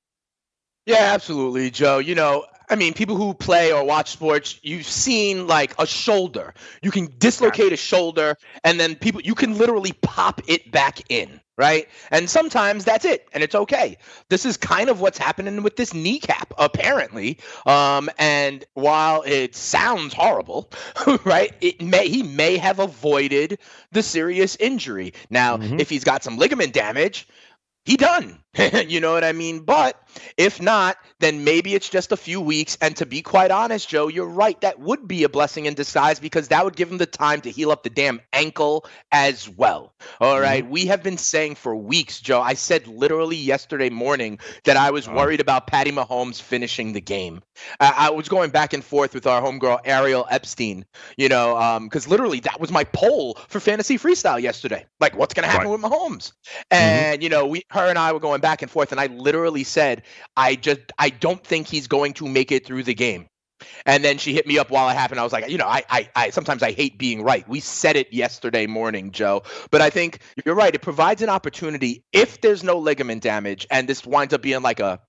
[0.87, 1.99] Yeah, absolutely, Joe.
[1.99, 6.55] You know, I mean, people who play or watch sports, you've seen like a shoulder.
[6.83, 11.41] You can dislocate a shoulder, and then people, you can literally pop it back in,
[11.57, 11.89] right?
[12.11, 13.99] And sometimes that's it, and it's okay.
[14.29, 17.39] This is kind of what's happening with this kneecap, apparently.
[17.67, 20.71] Um, and while it sounds horrible,
[21.25, 23.59] right, it may he may have avoided
[23.93, 25.13] the serious injury.
[25.29, 25.81] Now, mm-hmm.
[25.81, 27.29] if he's got some ligament damage,
[27.85, 28.39] he done.
[28.87, 29.61] you know what I mean?
[29.61, 30.01] But
[30.37, 32.77] if not, then maybe it's just a few weeks.
[32.81, 34.61] And to be quite honest, Joe, you're right.
[34.61, 37.51] That would be a blessing in disguise because that would give him the time to
[37.51, 39.95] heal up the damn ankle as well.
[40.21, 40.63] All right?
[40.63, 40.73] mm-hmm.
[40.73, 42.41] We have been saying for weeks, Joe.
[42.41, 45.15] I said literally yesterday morning that I was oh.
[45.15, 47.43] worried about Patty Mahomes finishing the game.
[47.81, 50.85] Uh, I was going back and forth with our homegirl, Ariel Epstein,
[51.17, 54.87] you know, because um, literally that was my poll for fantasy freestyle yesterday.
[55.01, 55.81] Like, what's going to happen right.
[55.81, 56.33] with Mahomes?
[56.33, 56.63] Mm-hmm.
[56.71, 57.23] And, mm-hmm.
[57.23, 60.03] you know, we, her and I were going back and forth, and I literally said,
[60.37, 63.27] I just I don't think he's going to make it through the game.
[63.87, 65.19] And then she hit me up while it happened.
[65.19, 67.49] I was like, you know, I, I, I sometimes I hate being right.
[67.49, 69.45] We said it yesterday morning, Joe.
[69.71, 70.75] But I think you're right.
[70.75, 74.81] It provides an opportunity if there's no ligament damage and this winds up being like
[74.81, 75.01] a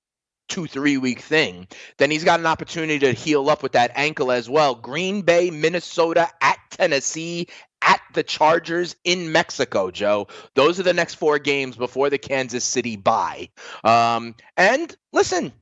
[0.47, 1.67] two, three week thing,
[1.97, 4.75] then he's got an opportunity to heal up with that ankle as well.
[4.75, 7.47] Green Bay, Minnesota, at Tennessee,
[7.85, 10.27] at the Chargers in Mexico, Joe.
[10.55, 13.49] Those are the next four games before the Kansas City bye.
[13.83, 15.53] Um, and listen,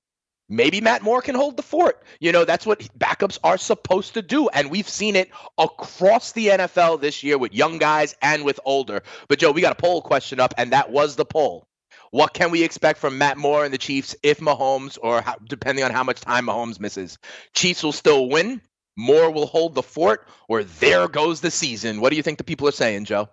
[0.49, 2.01] maybe Matt Moore can hold the fort.
[2.19, 4.47] You know, that's what backups are supposed to do.
[4.49, 9.03] And we've seen it across the NFL this year with young guys and with older.
[9.27, 11.67] But, Joe, we got a poll question up, and that was the poll.
[12.11, 15.83] What can we expect from Matt Moore and the Chiefs if Mahomes, or how, depending
[15.83, 17.17] on how much time Mahomes misses?
[17.53, 18.61] Chiefs will still win
[18.95, 21.99] Moore will hold the fort, or there goes the season.
[22.01, 23.29] What do you think the people are saying, Joe?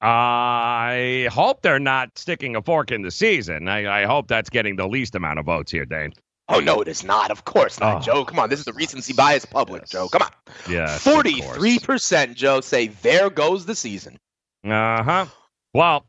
[0.00, 3.68] I hope they're not sticking a fork in the season.
[3.68, 6.12] I, I hope that's getting the least amount of votes here, Dane.
[6.48, 7.30] Oh no, it is not.
[7.30, 8.24] Of course not, oh, Joe.
[8.24, 9.90] Come on, this is a recency bias public, yes.
[9.90, 10.08] Joe.
[10.08, 10.30] Come on.
[10.70, 10.96] Yeah.
[10.98, 14.16] Forty-three percent, Joe, say there goes the season.
[14.64, 15.26] Uh huh.
[15.74, 16.06] Well,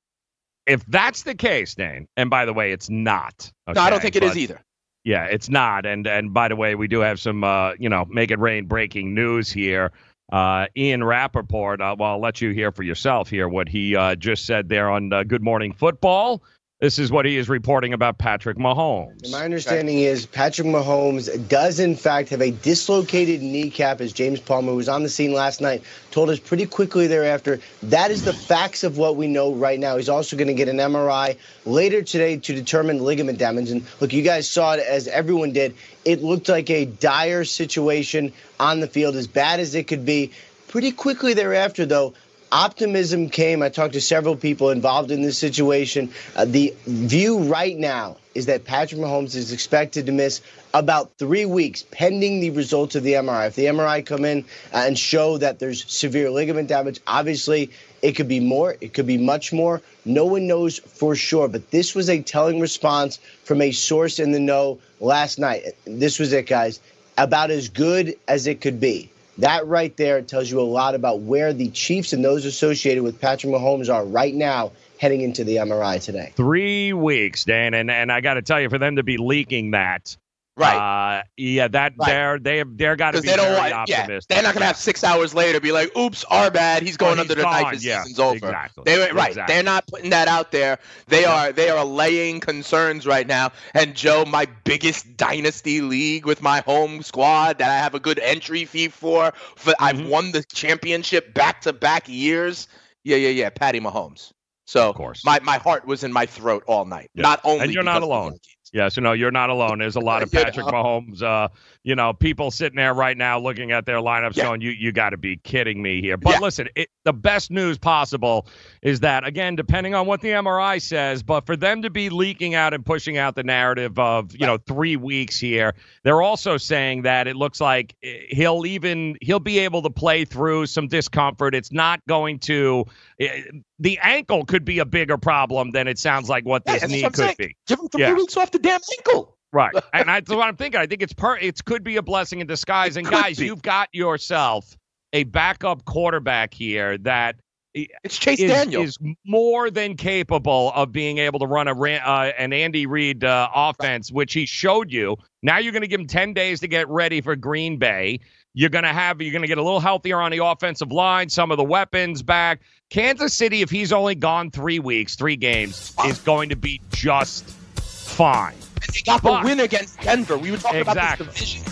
[0.68, 3.52] if that's the case, Dane, and by the way, it's not.
[3.68, 4.62] Okay, no, I don't think it is either.
[5.04, 5.86] Yeah, it's not.
[5.86, 8.66] And and by the way, we do have some uh, you know, make it rain
[8.66, 9.92] breaking news here.
[10.32, 14.16] Uh, Ian Rapoport, uh, well, I'll let you hear for yourself here what he uh,
[14.16, 16.44] just said there on uh, Good Morning Football.
[16.80, 19.32] This is what he is reporting about Patrick Mahomes.
[19.32, 24.74] My understanding is Patrick Mahomes does, in fact, have a dislocated kneecap, as James Palmer,
[24.74, 27.60] who was on the scene last night, told us pretty quickly thereafter.
[27.82, 29.98] That is the facts of what we know right now.
[29.98, 33.72] He's also going to get an MRI later today to determine ligament damage.
[33.72, 35.74] And look, you guys saw it as everyone did.
[36.06, 40.32] It looked like a dire situation on the field, as bad as it could be.
[40.68, 42.14] Pretty quickly thereafter, though,
[42.52, 43.62] optimism came.
[43.62, 46.12] I talked to several people involved in this situation.
[46.36, 50.42] Uh, the view right now is that Patrick Mahomes is expected to miss
[50.74, 53.48] about three weeks pending the results of the MRI.
[53.48, 58.12] If the MRI come in uh, and show that there's severe ligament damage, obviously it
[58.12, 59.82] could be more, it could be much more.
[60.06, 64.32] No one knows for sure, but this was a telling response from a source in
[64.32, 65.64] the know last night.
[65.86, 66.80] This was it, guys.
[67.18, 69.10] About as good as it could be.
[69.40, 73.22] That right there tells you a lot about where the Chiefs and those associated with
[73.22, 76.34] Patrick Mahomes are right now heading into the MRI today.
[76.36, 79.72] Three weeks, Dan, and and I got to tell you, for them to be leaking
[79.72, 80.18] that
[80.58, 81.20] Right.
[81.20, 82.08] Uh, yeah, that right.
[82.08, 84.26] they're they they're got to be they don't very want, optimistic.
[84.28, 86.82] Yeah, they're not gonna have six hours later be like, "Oops, our bad.
[86.82, 87.62] He's going oh, under the gone.
[87.62, 87.74] knife.
[87.74, 88.84] His yeah, season's over." Exactly.
[88.86, 89.30] They right.
[89.30, 89.54] Exactly.
[89.54, 90.80] They're not putting that out there.
[91.08, 91.46] They yeah.
[91.48, 93.52] are they are allaying concerns right now.
[93.76, 98.18] And Joe, my biggest dynasty league with my home squad that I have a good
[98.18, 99.34] entry fee for.
[99.58, 99.84] For mm-hmm.
[99.84, 102.68] I've won the championship back to back years.
[103.04, 103.50] Yeah, yeah, yeah.
[103.52, 104.32] Patty Mahomes.
[104.66, 105.24] So of course.
[105.24, 107.10] my my heart was in my throat all night.
[107.14, 107.22] Yeah.
[107.22, 108.38] Not only and you're not alone.
[108.74, 109.80] Yeah, so no, you're not alone.
[109.80, 111.50] There's a lot of Patrick Mahomes, uh,
[111.88, 114.44] you know, people sitting there right now looking at their lineups Yeah.
[114.44, 116.18] going, you, you got to be kidding me here.
[116.18, 116.40] But Yeah.
[116.42, 118.46] listen, it, the best news possible
[118.82, 122.56] is that, again, depending on what the MRI says, but for them to be leaking
[122.56, 127.04] out and pushing out the narrative of, you know, three weeks here, they're also saying
[127.04, 131.56] that it looks like eh, he'll even, he'll be able to play through some discomfort.
[131.56, 132.84] It's not going to,
[133.22, 133.44] eh,
[133.80, 137.04] the ankle could be a bigger problem than it sounds like what this that's knee
[137.04, 137.36] could saying.
[137.38, 137.56] be.
[137.66, 138.14] Give him three Yeah.
[138.14, 139.37] weeks off the damn ankle.
[139.54, 139.74] Right.
[139.94, 140.80] And that's what I'm thinking.
[140.80, 142.98] I think it's per it could be a blessing in disguise.
[142.98, 143.46] And guys, be.
[143.46, 144.78] you've got yourself
[145.14, 147.38] a backup quarterback here that
[147.74, 148.84] It's Chase is, Daniel.
[148.84, 153.50] is more than capable of being able to run a uh, an Andy Reid uh,
[153.56, 155.16] offense, which he showed you.
[155.42, 158.20] Now you're going to give him 10 days to get ready for Green Bay.
[158.54, 161.30] You're going to have you're going to get a little healthier on the offensive line,
[161.30, 162.62] some of the weapons back.
[162.90, 167.46] Kansas City, if he's only gone three weeks, three games, is going to be just
[167.46, 168.56] fine.
[168.98, 170.38] They got But- the win against Denver.
[170.38, 171.26] We were talking Exactly.
[171.26, 171.64] about this division.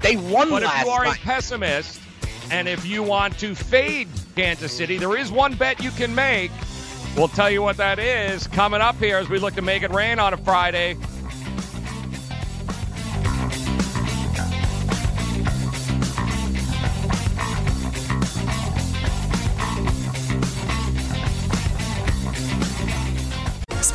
[0.00, 2.00] They won But if you are a pessimist
[2.52, 6.52] and if you want to fade Kansas City, there is one bet you can make.
[7.16, 9.90] We'll tell you what that is coming up here as we look to make it
[9.90, 10.96] rain on a Friday.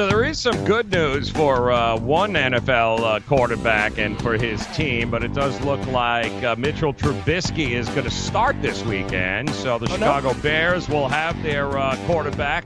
[0.00, 4.66] So there is some good news for uh, one NFL uh, quarterback and for his
[4.68, 9.50] team, but it does look like uh, Mitchell Trubisky is going to start this weekend.
[9.50, 12.64] So the Chicago Bears will have their uh, quarterback,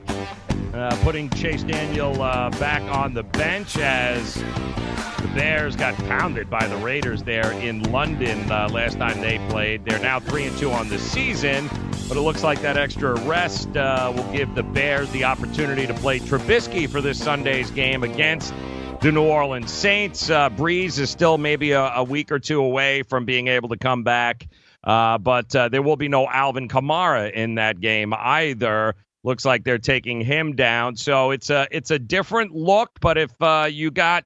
[0.75, 6.67] uh, putting Chase Daniel uh, back on the bench as the Bears got pounded by
[6.67, 9.85] the Raiders there in London uh, last time they played.
[9.85, 11.69] They're now three and two on the season,
[12.09, 15.93] but it looks like that extra rest uh, will give the Bears the opportunity to
[15.93, 18.53] play Trubisky for this Sunday's game against
[19.01, 20.29] the New Orleans Saints.
[20.29, 23.77] Uh, Brees is still maybe a, a week or two away from being able to
[23.77, 24.47] come back,
[24.83, 28.95] uh, but uh, there will be no Alvin Kamara in that game either.
[29.25, 32.91] Looks like they're taking him down, so it's a it's a different look.
[33.01, 34.23] But if uh, you got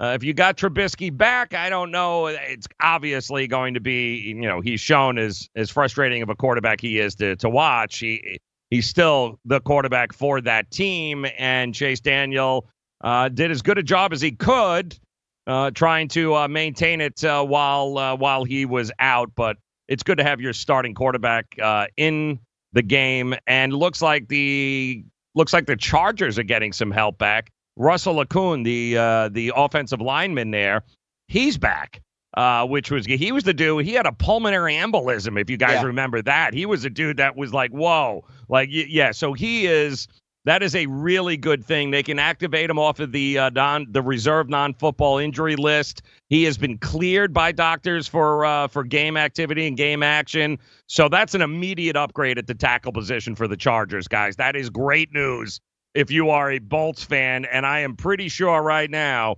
[0.00, 2.28] uh, if you got Trubisky back, I don't know.
[2.28, 6.80] It's obviously going to be, you know, he's shown as as frustrating of a quarterback
[6.80, 7.98] he is to to watch.
[7.98, 8.38] He
[8.70, 12.66] he's still the quarterback for that team, and Chase Daniel
[13.02, 14.98] uh, did as good a job as he could,
[15.46, 19.32] uh, trying to uh, maintain it uh, while while he was out.
[19.34, 21.58] But it's good to have your starting quarterback
[21.98, 22.38] in
[22.72, 25.04] the game, and looks like the
[25.34, 27.50] looks like the Chargers are getting some help back.
[27.76, 30.82] Russell Okung, the uh, the offensive lineman there,
[31.28, 32.00] he's back.
[32.36, 33.84] Uh, which was he was the dude.
[33.84, 35.36] He had a pulmonary embolism.
[35.40, 35.82] If you guys Yeah.
[35.82, 39.10] remember that, he was a dude that was like, whoa, like y- yeah.
[39.10, 40.06] So he is.
[40.50, 41.92] That is a really good thing.
[41.92, 46.02] They can activate him off of the uh, non the reserve non football injury list.
[46.28, 50.58] He has been cleared by doctors for uh, for game activity and game action.
[50.88, 54.34] So that's an immediate upgrade at the tackle position for the Chargers, guys.
[54.34, 55.60] That is great news
[55.94, 59.36] if you are a Bolts fan, and I am pretty sure right now,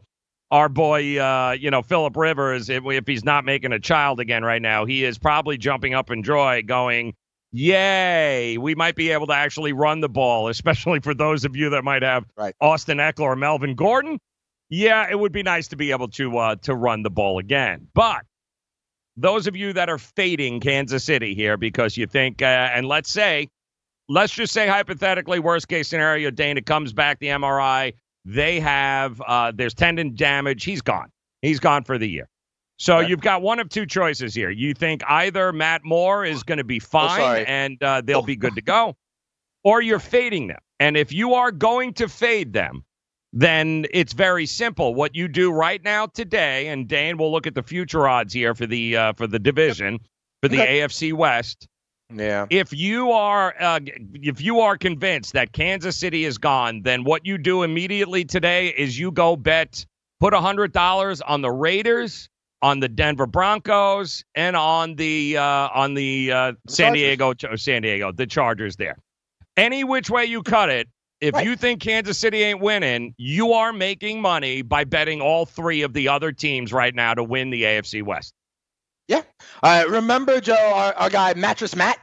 [0.51, 4.44] our boy, uh, you know, Philip Rivers, if, if he's not making a child again
[4.44, 7.12] right now, he is probably jumping up in joy, going,
[7.53, 8.59] "Yay!
[8.59, 11.85] We might be able to actually run the ball." Especially for those of you that
[11.85, 12.55] might have Right.
[12.61, 14.19] Austin Ekeler or Melvin Gordon.
[14.69, 17.88] Yeah, it would be nice to be able to uh, to run the ball again,
[17.95, 18.25] but
[19.17, 23.11] those of you that are fading Kansas City here because you think, uh, and let's
[23.11, 23.49] say,
[24.09, 27.93] let's just say hypothetically, worst case scenario, Dana comes back, the MRI,
[28.25, 30.65] they have, uh, there's tendon damage.
[30.65, 31.11] He's gone.
[31.43, 32.29] He's gone for the year.
[32.83, 33.09] So Right.
[33.09, 34.51] you've got one of two choices here.
[34.51, 37.47] You think either Matt Moore is going to be fine sorry.
[37.47, 38.97] and uh, they'll be good to go,
[39.62, 40.59] or you're fading them.
[40.81, 42.83] And if you are going to fade them,
[43.33, 44.97] then it's very simple.
[44.97, 48.53] What you do right now today, and Dane will look at the future odds here
[48.53, 50.00] for the uh, for the division
[50.42, 51.69] for the AFC West.
[52.13, 52.46] Yeah.
[52.50, 53.79] If you are uh,
[54.15, 58.71] if you are convinced that Kansas City is gone, then what you do immediately today
[58.71, 59.87] is you go bet
[60.19, 62.29] put hundred dollars on the Raiders,
[62.63, 65.42] on the Denver Broncos, and on the uh,
[65.75, 68.77] on the uh, San Diego San Diego the Chargers.
[68.77, 68.96] There,
[69.56, 70.88] any which way you cut it.
[71.21, 71.46] If Right.
[71.46, 75.92] you think Kansas City ain't winning, you are making money by betting all three of
[75.92, 78.35] the other teams right now to win the AFC West.
[79.06, 79.23] Yeah.
[79.63, 81.98] Uh, remember, Joe, our, our guy Mattress Matt?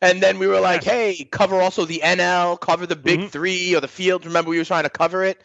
[0.00, 3.30] And then we were like, hey, cover also the NL, cover the big Mhm.
[3.30, 4.24] three or the field.
[4.26, 5.40] Remember, we were trying to cover it.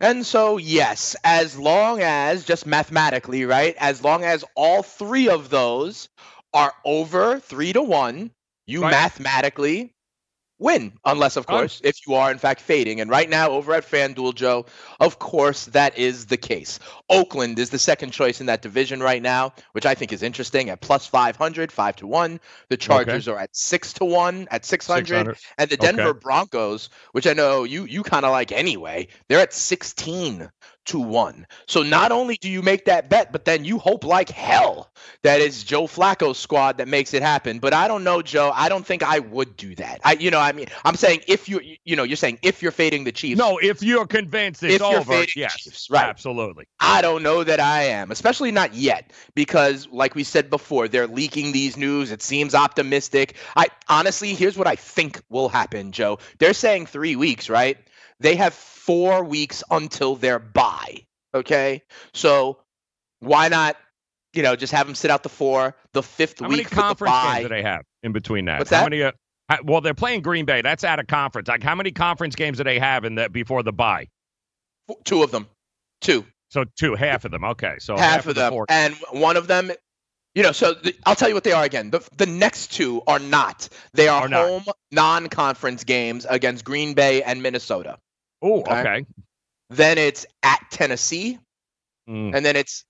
[0.00, 5.50] And so, yes, as long as, just mathematically, right, as long as all three of
[5.50, 6.08] those
[6.52, 8.30] are over three to one,
[8.66, 8.90] you Right.
[8.90, 9.94] mathematically
[10.60, 10.92] win.
[11.04, 13.00] Unless, of course, if you are in fact fading.
[13.00, 14.66] And right now, over at FanDuel, Joe,
[15.00, 16.78] of course, that is the case.
[17.08, 20.70] Oakland is the second choice in that division right now, which I think is interesting
[20.70, 22.40] at plus 500, 5 to 1.
[22.68, 25.06] The Chargers are at 6 to 1 at 600.
[25.08, 25.38] 600.
[25.58, 25.86] And the Okay.
[25.86, 30.50] Denver Broncos, which I know you you kind of like anyway, they're at 16
[30.90, 31.46] to 1.
[31.66, 35.40] So not only do you make that bet, but then you hope like hell that
[35.40, 37.58] it's Joe Flacco's squad that makes it happen.
[37.58, 38.52] But I don't know, Joe.
[38.54, 40.00] I don't think I would do that.
[40.04, 42.72] I you know, I mean, I'm saying if you you know, you're saying if you're
[42.72, 43.38] fading the Chiefs.
[43.38, 46.06] No, if you're convinced it's If you're over, fading yes, Chiefs, right.
[46.06, 46.66] absolutely.
[46.80, 51.06] I don't know that I am, especially not yet, because like we said before, they're
[51.06, 52.10] leaking these news.
[52.10, 53.36] It seems optimistic.
[53.56, 56.18] I honestly, here's what I think will happen, Joe.
[56.38, 57.78] They're saying three weeks, right?
[58.20, 61.06] They have four weeks until their bye.
[61.34, 62.58] Okay, so
[63.20, 63.76] why not,
[64.32, 66.74] you know, just have them sit out the four, the fifth How many week for
[66.74, 68.58] the conference games do they have in between that?
[68.58, 68.90] What's how that?
[68.90, 69.02] many?
[69.02, 69.12] Uh,
[69.64, 70.62] well, they're playing Green Bay.
[70.62, 71.48] That's out of conference.
[71.48, 74.08] Like, how many conference games do they have in that before the bye?
[75.04, 75.48] Two of them,
[76.00, 76.24] two.
[76.50, 77.44] So two, half of them.
[77.44, 79.70] Okay, so half, of the them, four- and one of them,
[80.34, 80.50] you know.
[80.52, 81.90] So the, I'll tell you what they are again.
[81.90, 83.68] The the next two are not.
[83.92, 84.48] They are, Are not.
[84.48, 87.98] home non-conference games against Green Bay and Minnesota.
[88.42, 88.80] Oh, Okay.
[88.80, 89.06] okay.
[89.70, 91.38] Then it's at Tennessee,
[92.08, 92.34] Mm.
[92.34, 92.84] and then it's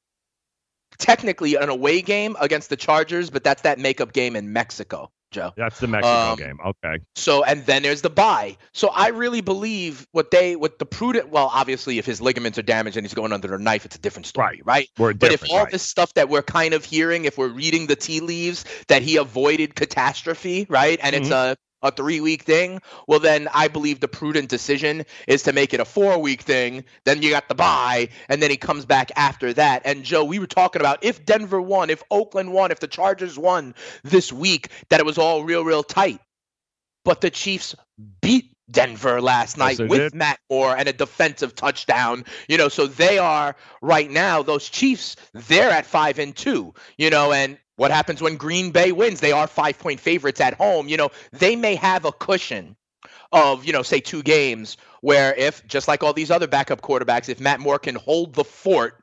[0.99, 5.53] technically an away game against the Chargers, but that's that makeup game in Mexico, Joe.
[5.57, 6.59] That's the Mexico Um, game.
[6.65, 7.03] Okay.
[7.17, 8.57] So and then there's the bye.
[8.73, 12.63] So I really believe what they what the prudent well, obviously if his ligaments are
[12.63, 14.89] damaged and he's going under a knife, it's a different story, right?
[14.99, 15.73] We're But if all right.
[15.73, 19.17] this stuff that we're kind of hearing, if we're reading the tea leaves that he
[19.17, 20.99] avoided catastrophe, right?
[21.03, 21.53] And it's Mm-hmm.
[21.53, 25.75] a a three week thing, well then I believe the prudent decision is to make
[25.75, 26.85] it a four week thing.
[27.05, 29.83] Then you got the bye, and then he comes back after that.
[29.85, 33.39] And Joe, we were talking about if Denver won, if Oakland won, if the Chargers
[33.39, 36.21] won this week, that it was all real, real tight.
[37.05, 37.75] But the Chiefs
[38.21, 40.15] beat Denver last night they with did.
[40.15, 42.25] Matt Moore and a defensive touchdown.
[42.49, 47.11] You know, so they are right now, those Chiefs, they're at five and two, you
[47.11, 49.21] know, and what happens when Green Bay wins?
[49.21, 50.87] They are five point favorites at home.
[50.87, 52.77] You know, they may have a cushion
[53.33, 57.31] of, you know, say two games where if, just like all these other backup quarterbacks,
[57.31, 59.01] if Matt Moore can hold the fort,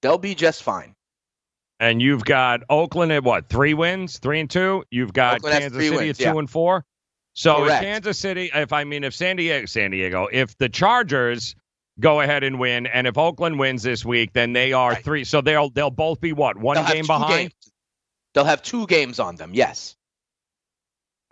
[0.00, 0.94] they'll be just fine.
[1.80, 3.48] And you've got Oakland at what?
[3.48, 4.84] Three wins, three and two.
[4.92, 6.38] You've got Oakland Kansas City wins, at two yeah.
[6.38, 6.84] and four.
[7.32, 11.56] So if Kansas City, if I mean, if San Diego, San Diego, if the Chargers
[11.98, 15.04] go ahead and win, and if Oakland wins this week, then they are Right.
[15.04, 15.24] three.
[15.24, 17.50] So they'll they'll both be what one They'll game two behind.
[17.50, 17.69] games.
[18.34, 19.96] They'll have two games on them, yes.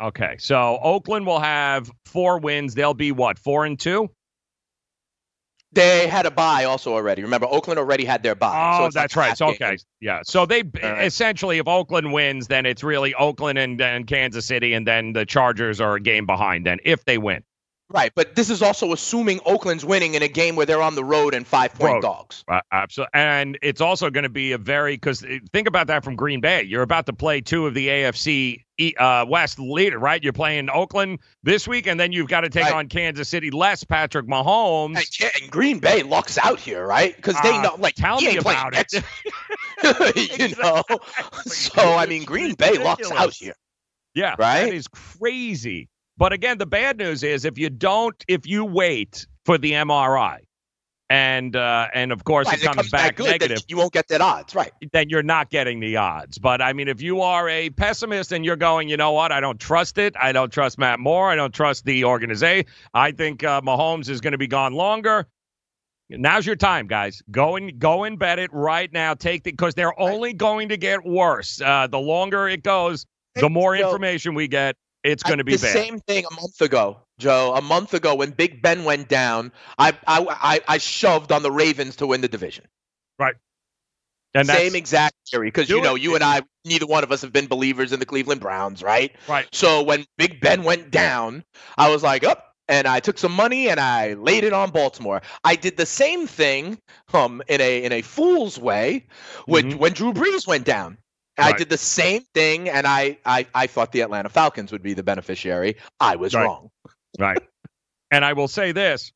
[0.00, 2.74] Okay, so Oakland will have four wins.
[2.74, 4.10] They'll be what four and two.
[5.72, 7.22] They had a bye also already.
[7.22, 8.74] Remember, Oakland already had their bye.
[8.76, 9.28] so Oh, it's like that's right.
[9.28, 10.20] half So, okay, yeah.
[10.24, 11.04] So they All right.
[11.04, 15.26] essentially, if Oakland wins, then it's really Oakland and, and Kansas City, and then the
[15.26, 16.64] Chargers are a game behind.
[16.64, 17.42] Then if they win,
[17.90, 21.02] Right, but this is also assuming Oakland's winning in a game where they're on the
[21.04, 22.02] road and five point Road.
[22.02, 22.44] dogs.
[22.46, 23.10] Uh, absolutely.
[23.14, 26.64] And it's also going to be a very because think about that from Green Bay.
[26.64, 28.62] You're about to play two of the AFC
[28.98, 30.22] uh, West leader, right?
[30.22, 32.74] You're playing Oakland this week, and then you've got to take Right.
[32.74, 34.96] on Kansas City less Patrick Mahomes.
[34.98, 37.16] And, yeah, and Green Bay lucks out here, right?
[37.16, 38.92] Because they Uh, know, like, tell me about it.
[40.40, 40.82] you know.
[41.46, 43.54] So I mean, Green Bay lucks out here.
[44.14, 44.64] Yeah, Right?
[44.64, 45.88] That is crazy.
[46.18, 50.40] But again, the bad news is if you don't, if you wait for the MRI,
[51.10, 54.08] and uh, and of course Right, it comes, back, good, then negative, you won't get
[54.08, 54.72] that odds, right?
[54.92, 56.38] then you're not getting the odds.
[56.38, 59.40] But I mean, if you are a pessimist and you're going, you know what, I
[59.40, 60.14] don't trust it.
[60.20, 61.30] I don't trust Matt Moore.
[61.30, 62.66] I don't trust the organization.
[62.92, 65.26] I think uh, Mahomes is going to be gone longer.
[66.10, 67.22] Now's your time, guys.
[67.30, 69.14] Go and go and bet it right now.
[69.14, 71.60] Take the because they're only going to get worse.
[71.60, 74.76] Uh, the longer it goes, the more information we get.
[75.04, 75.72] It's going to be the bad.
[75.72, 77.54] same thing a month ago, Joe.
[77.54, 81.50] A month ago, when Big Ben went down, I I I, I shoved on the
[81.52, 82.64] Ravens to win the division.
[83.18, 83.34] Right.
[84.34, 86.02] And Same exact theory, because you know, it.
[86.02, 89.12] you and I, neither one of us have been believers in the Cleveland Browns, right?
[89.26, 89.48] right.
[89.52, 91.44] So when Big Ben went down,
[91.78, 92.44] I was like, up.
[92.68, 95.22] and I took some money and I laid it on Baltimore.
[95.42, 96.78] I did the same thing
[97.14, 99.06] um in a in a fool's way
[99.46, 99.76] with Mhm.
[99.78, 100.98] when Drew Brees went down.
[101.38, 104.94] I did the same thing and I, I I thought the Atlanta Falcons would be
[104.94, 105.76] the beneficiary.
[106.00, 106.44] I was Right.
[106.44, 106.70] wrong.
[107.18, 107.38] Right.
[108.10, 109.12] and I will say this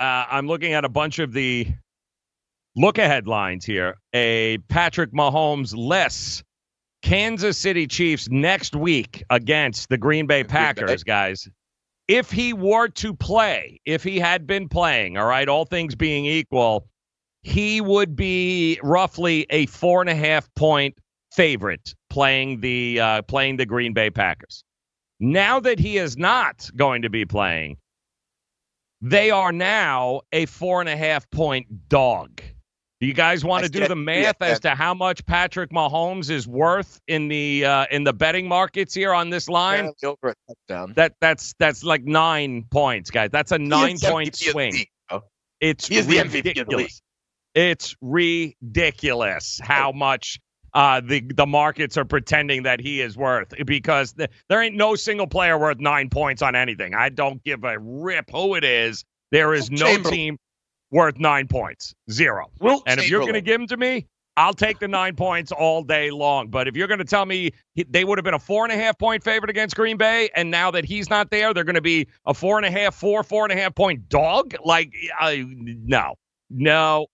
[0.00, 1.68] uh, I'm looking at a bunch of the
[2.76, 3.96] look ahead lines here.
[4.12, 6.42] A Patrick Mahomes less
[7.02, 11.48] Kansas City Chiefs next week against the Green Bay Packers, guys.
[12.08, 16.26] If he were to play, if he had been playing, all right, all things being
[16.26, 16.86] equal,
[17.42, 20.96] he would be roughly a four and a half point
[21.34, 24.64] favorite playing the uh, playing the Green Bay Packers.
[25.20, 27.78] Now that he is not going to be playing,
[29.00, 32.42] they are now a four and a half point dog.
[33.00, 36.48] Do you guys want to do the math as to how much Patrick Mahomes is
[36.48, 39.90] worth in the uh, in the betting markets here on this line?
[40.02, 40.94] Over a touchdown.
[40.96, 43.30] That that's that's like nine points, guys.
[43.30, 44.86] That's a nine point swing.
[45.60, 47.02] It's ridiculous.
[47.54, 50.40] It's ridiculous how much
[50.74, 54.94] uh, the the markets are pretending that he is worth because the, there ain't no
[54.94, 56.94] single player worth nine points on anything.
[56.94, 59.04] I don't give a rip who it is.
[59.30, 60.38] There is no team
[60.90, 62.50] worth nine points, zero.
[62.60, 64.06] Wilt and if you're going to give them to me,
[64.36, 66.48] I'll take the nine points all day long.
[66.48, 67.52] But if you're going to tell me
[67.88, 70.50] they would have been a four and a half point favorite against Green Bay, and
[70.50, 73.22] now that he's not there, they're going to be a four and a half, four,
[73.22, 76.14] four and a half point dog, like, uh, no,
[76.50, 77.06] no,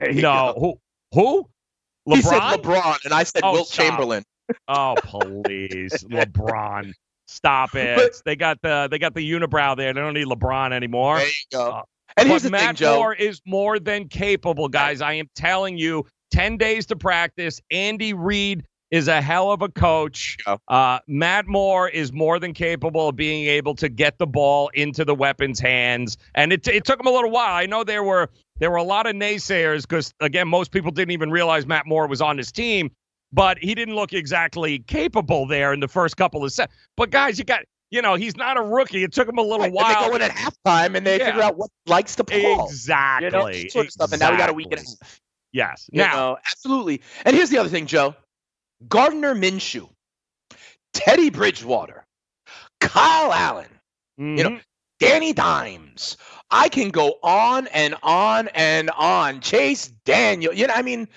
[0.00, 0.54] no.
[0.58, 0.80] Who?
[1.12, 1.48] Who?
[2.08, 2.16] LeBron?
[2.16, 3.86] He said LeBron, and I said oh, Wilt stop.
[3.86, 4.24] Chamberlain.
[4.68, 6.92] Oh, please, LeBron.
[7.26, 7.96] Stop it.
[7.96, 9.92] But- they got the they got the unibrow there.
[9.92, 11.18] They don't need LeBron anymore.
[11.18, 11.70] There you go.
[11.70, 11.82] Uh,
[12.16, 12.96] and here's but the Matt thing, Joe.
[12.96, 15.00] Moore is more than capable, guys.
[15.00, 17.60] I am telling you, 10 days to practice.
[17.70, 20.36] Andy Reid is a hell of a coach.
[20.68, 25.04] Uh, Matt Moore is more than capable of being able to get the ball into
[25.04, 26.16] the weapons' hands.
[26.36, 27.54] And it, it took him a little while.
[27.54, 28.28] I know there were
[28.60, 32.06] there were a lot of naysayers because again, most people didn't even realize Matt Moore
[32.06, 32.90] was on his team,
[33.32, 36.72] but he didn't look exactly capable there in the first couple of sets.
[36.96, 39.04] But guys, you got you know, he's not a rookie.
[39.04, 40.02] It took him a little Right, and while.
[40.02, 41.26] they go in at halftime and they Yeah.
[41.26, 42.56] figure out what likes to play.
[42.60, 43.28] Exactly.
[43.58, 44.12] You know, sort of stuff.
[44.12, 45.20] And now we got a week and a half.
[45.52, 45.90] Yes.
[45.92, 47.02] You Now, know, absolutely.
[47.26, 48.14] And here's the other thing, Joe.
[48.88, 49.88] Gardner Minshew,
[50.92, 52.06] Teddy Bridgewater,
[52.80, 53.68] Kyle Allen,
[54.34, 54.60] you know, mhm.
[55.00, 56.16] Danny Dimes.
[56.50, 59.40] I can go on and on and on.
[59.40, 61.08] Chase Daniel, you know, I mean,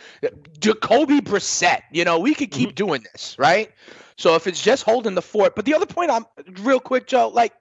[0.59, 1.81] Jacoby Brissett.
[1.91, 2.75] You know, we could keep Mm-hmm.
[2.75, 3.71] doing this, right?
[4.17, 6.25] So if it's just holding the fort, but the other point, I'm
[6.63, 7.29] real quick, Joe.
[7.29, 7.53] Like,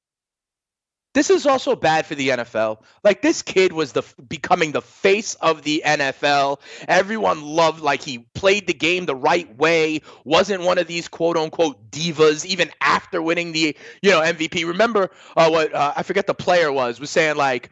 [1.15, 2.83] this is also bad for the NFL.
[3.03, 6.61] Like this kid was the becoming the face of the NFL.
[6.87, 10.03] Everyone loved like he played the game the right way.
[10.25, 14.67] Wasn't one of these quote unquote divas even after winning the you know MVP.
[14.67, 17.71] Remember uh, what uh, I forget the player was was saying like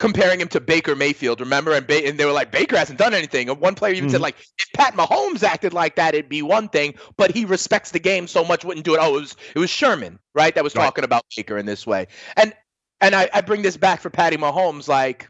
[0.00, 1.38] comparing him to Baker Mayfield.
[1.40, 3.48] Remember and ba- and they were like Baker hasn't done anything.
[3.48, 4.22] And one player even said Mhm.
[4.24, 8.00] like if Pat Mahomes acted like that it'd be one thing, but he respects the
[8.00, 8.98] game so much wouldn't do it.
[9.00, 10.52] Oh, it was it was Sherman, right?
[10.54, 10.82] That was Right.
[10.84, 12.08] talking about Baker in this way.
[12.36, 12.52] And
[13.00, 15.28] and I, I bring this back for Patty Mahomes, like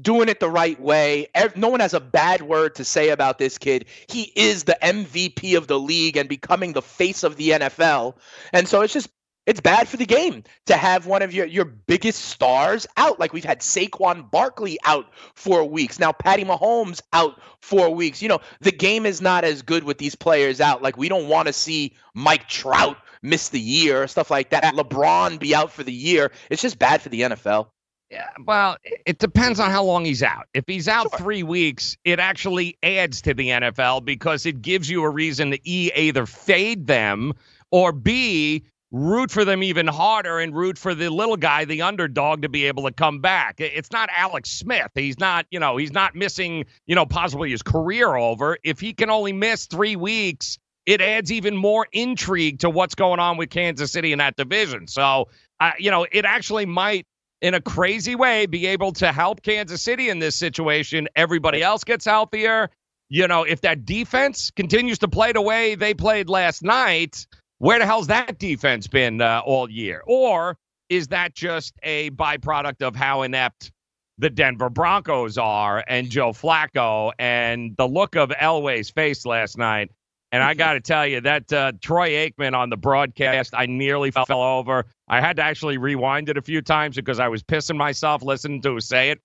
[0.00, 1.28] doing it the right way.
[1.54, 3.84] No one has a bad word to say about this kid.
[4.08, 8.16] He is the MVP of the league and becoming the face of the NFL.
[8.52, 9.08] And so it's just
[9.46, 13.18] it's bad for the game to have one of your, your biggest stars out.
[13.18, 15.98] Like we've had Saquon Barkley out for weeks.
[15.98, 18.22] Now Patty Mahomes out for weeks.
[18.22, 20.82] You know, the game is not as good with these players out.
[20.82, 24.62] Like we don't want to see Mike Trout miss the year, stuff like that.
[24.74, 26.30] LeBron be out for the year.
[26.50, 27.68] It's just bad for the NFL.
[28.10, 28.76] Yeah, well,
[29.06, 30.46] it- depends on how long he's out.
[30.52, 31.18] If he's out Sure.
[31.18, 35.58] three weeks, it actually adds to the NFL because it gives you a reason to
[35.64, 37.32] e either fade them
[37.70, 42.42] or b root for them even harder and root for the little guy, the underdog,
[42.42, 43.56] to be able to come back.
[43.58, 44.90] It's not Alex Smith.
[44.94, 48.58] He's not, you know, he's not missing, you know, possibly his career over.
[48.62, 53.18] If he can only miss three weeks, it adds even more intrigue to what's going
[53.18, 54.86] on with Kansas City in that division.
[54.86, 55.28] So,
[55.58, 57.06] uh, you know, it actually might
[57.40, 61.08] in a crazy way be able to help Kansas City in this situation.
[61.16, 62.68] Everybody else gets healthier.
[63.08, 67.26] You know, if that defense continues to play the way they played last night,
[67.62, 70.02] where the hell's that defense been uh, all year?
[70.08, 70.58] Or
[70.88, 73.70] is that just a byproduct of how inept
[74.18, 79.92] the Denver Broncos are and Joe Flacco and the look of Elway's face last night?
[80.32, 84.10] And I got to tell you that uh, Troy Aikman on the broadcast, I nearly
[84.10, 84.86] fell over.
[85.06, 88.60] I had to actually rewind it a few times because I was pissing myself listening
[88.62, 89.20] to him say it.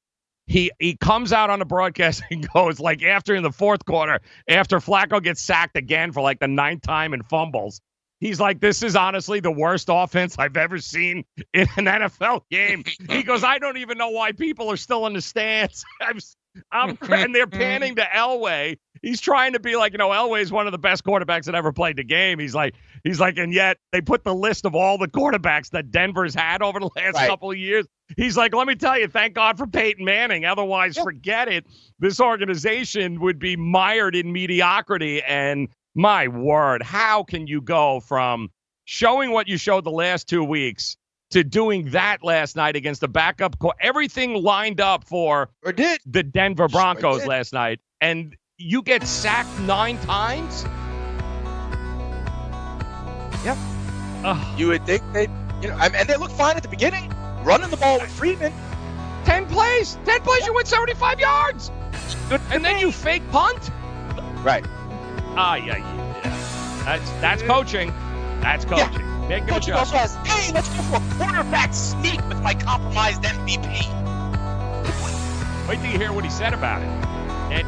[0.45, 4.19] He he comes out on the broadcast and goes like after in the fourth quarter,
[4.47, 7.81] after Flacco gets sacked again for like the ninth time and fumbles.
[8.20, 12.84] He's like, this is honestly the worst offense I've ever seen in an NFL game.
[13.09, 15.86] He goes, I don't even know why people are still in the stands.
[16.01, 16.20] I'm,
[16.72, 18.78] I'm, and they're panning to Elway.
[19.03, 21.53] He's trying to be like, you know, Elway is one of the best quarterbacks that
[21.53, 22.39] ever played the game.
[22.39, 25.91] He's like, he's like, and yet they put the list of all the quarterbacks that
[25.91, 27.30] Denver's had over the last Right.
[27.30, 27.86] couple of years.
[28.15, 30.45] He's like, let me tell you, thank God for Peyton Manning.
[30.45, 31.68] Otherwise, forget it.
[31.99, 35.22] This organization would be mired in mediocrity.
[35.22, 38.51] And My word, how can you go from
[38.85, 40.95] showing what you showed the last two weeks
[41.31, 43.57] to doing that last night against the backup?
[43.57, 47.27] Co- everything lined up for or did the Denver Broncos did.
[47.27, 50.65] last night, and you get sacked nine times.
[53.43, 53.57] Yep.
[54.55, 55.23] You would think they,
[55.63, 58.11] you know, I mean, and they look fine at the beginning, running the ball with
[58.11, 58.53] Freeman.
[59.25, 61.71] Ten plays, ten plays, you win seventy-five yards,
[62.51, 63.71] and then you fake punt.
[64.43, 64.63] Right.
[65.39, 66.83] Ah, yeah, yeah.
[66.83, 67.93] That's that's coaching.
[68.41, 69.27] That's coaching.
[69.27, 73.21] Make an Coach also has, hey, let's go for a quarterback sneak with my compromised
[73.21, 73.67] MVP.
[75.67, 76.88] Wait till you hear what he said about it.
[77.51, 77.67] And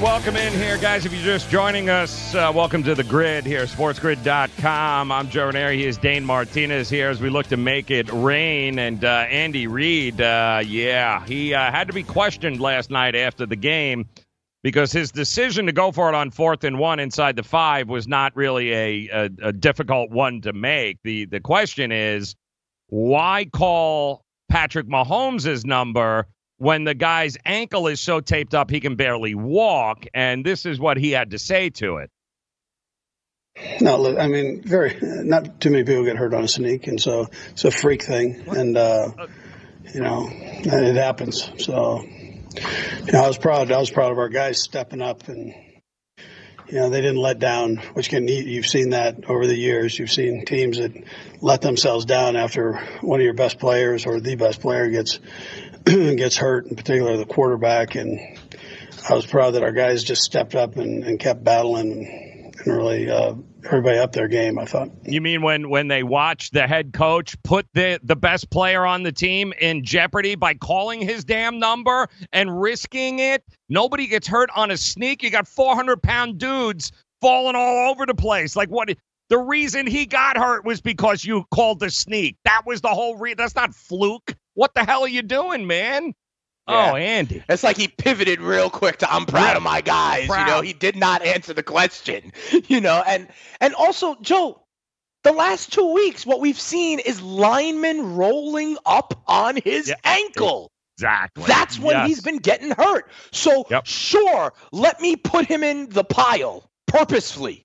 [0.00, 1.04] Welcome in here, guys.
[1.06, 5.10] If you're just joining us, uh, welcome to the grid here, sportsgrid.com.
[5.10, 5.74] I'm Joe Raineri.
[5.74, 8.78] He is Dane Martinez here as we look to make it rain.
[8.78, 13.44] And uh, Andy Reid, uh, yeah, he uh, had to be questioned last night after
[13.44, 14.06] the game
[14.62, 18.06] because his decision to go for it on fourth and one inside the five was
[18.06, 20.98] not really a, a, a difficult one to make.
[21.02, 22.36] The, the question is,
[22.86, 26.28] why call Patrick Mahomes' number
[26.58, 30.04] when the guy's ankle is so taped up he can barely walk?
[30.12, 32.10] And this is what he had to say to it.
[33.80, 37.00] No, look, I mean, very not too many people get hurt on a sneak, and
[37.00, 39.10] so it's a freak thing, and uh,
[39.94, 41.50] you know, it happens.
[41.58, 43.72] So, you know, I was proud.
[43.72, 45.54] I was proud of our guys stepping up, and
[46.68, 47.76] you know, they didn't let down.
[47.94, 49.98] Which can you've seen that over the years.
[49.98, 50.92] You've seen teams that
[51.40, 55.18] let themselves down after one of your best players or the best player gets
[56.16, 57.94] gets hurt, in particular the quarterback.
[57.94, 58.18] And
[59.08, 62.28] I was proud that our guys just stepped up and, and kept battling and
[62.66, 64.58] really uh, everybody up their game.
[64.58, 64.90] I thought.
[65.04, 69.02] You mean when when they watched the head coach put the the best player on
[69.02, 73.42] the team in jeopardy by calling his damn number and risking it?
[73.68, 75.22] Nobody gets hurt on a sneak.
[75.22, 78.56] You got 400 pound dudes falling all over the place.
[78.56, 78.90] Like what?
[79.30, 82.36] The reason he got hurt was because you called the sneak.
[82.44, 83.36] That was the whole reason.
[83.36, 84.34] That's not fluke.
[84.58, 86.14] What the hell are you doing, man?
[86.66, 86.90] Oh, yeah.
[86.90, 87.44] Oh, Andy.
[87.48, 90.26] It's like he pivoted real quick to I'm proud of my guys.
[90.26, 90.40] Proud.
[90.40, 92.32] You know, he did not answer the question.
[92.66, 93.28] You know, and
[93.60, 94.60] and also Joe,
[95.22, 100.72] the last two weeks, what we've seen is linemen rolling up on his ankle.
[100.96, 101.44] Exactly.
[101.46, 102.06] That's when Yes.
[102.08, 103.12] he's been getting hurt.
[103.30, 107.64] So sure, let me put him in the pile purposefully.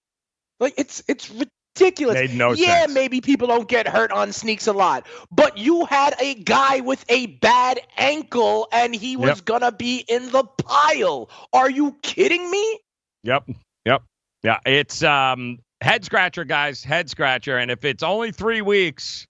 [0.60, 1.34] Like it's it's
[1.76, 2.16] ridiculous.
[2.16, 2.94] Made no yeah, sense.
[2.94, 7.04] maybe people don't get hurt on sneaks a lot, but you had a guy with
[7.10, 9.46] a bad ankle and he was Yep.
[9.46, 11.30] gonna be in the pile.
[11.52, 12.80] Are you kidding me?
[13.24, 13.50] Yep.
[13.86, 14.04] Yep.
[14.44, 14.60] Yeah.
[14.66, 16.84] It's um head scratcher, guys.
[16.84, 17.58] Head scratcher.
[17.58, 19.26] And if it's only three weeks,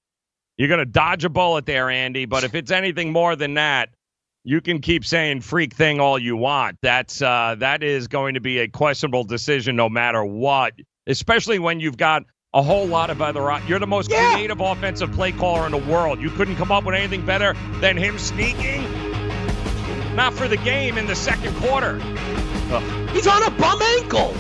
[0.58, 2.26] you're gonna dodge a bullet there, Andy.
[2.26, 3.90] But if it's anything more than that,
[4.44, 6.78] you can keep saying freak thing all you want.
[6.82, 10.74] That's uh that is going to be a questionable decision no matter what.
[11.06, 12.24] Especially when you've got
[12.54, 16.22] a whole lot of other you're the most creative offensive play caller in the world.
[16.22, 18.84] You couldn't come up with anything better than him sneaking.
[20.16, 22.00] Not for the game in the second quarter.
[22.72, 23.10] Ugh.
[23.10, 24.36] He's on a bum ankle.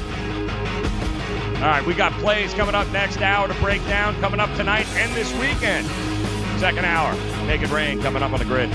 [1.56, 4.86] All right, we got plays coming up next hour to break down, coming up tonight
[4.96, 5.88] and this weekend.
[6.60, 7.16] Second hour,
[7.48, 8.70] make it rain coming up on the grid.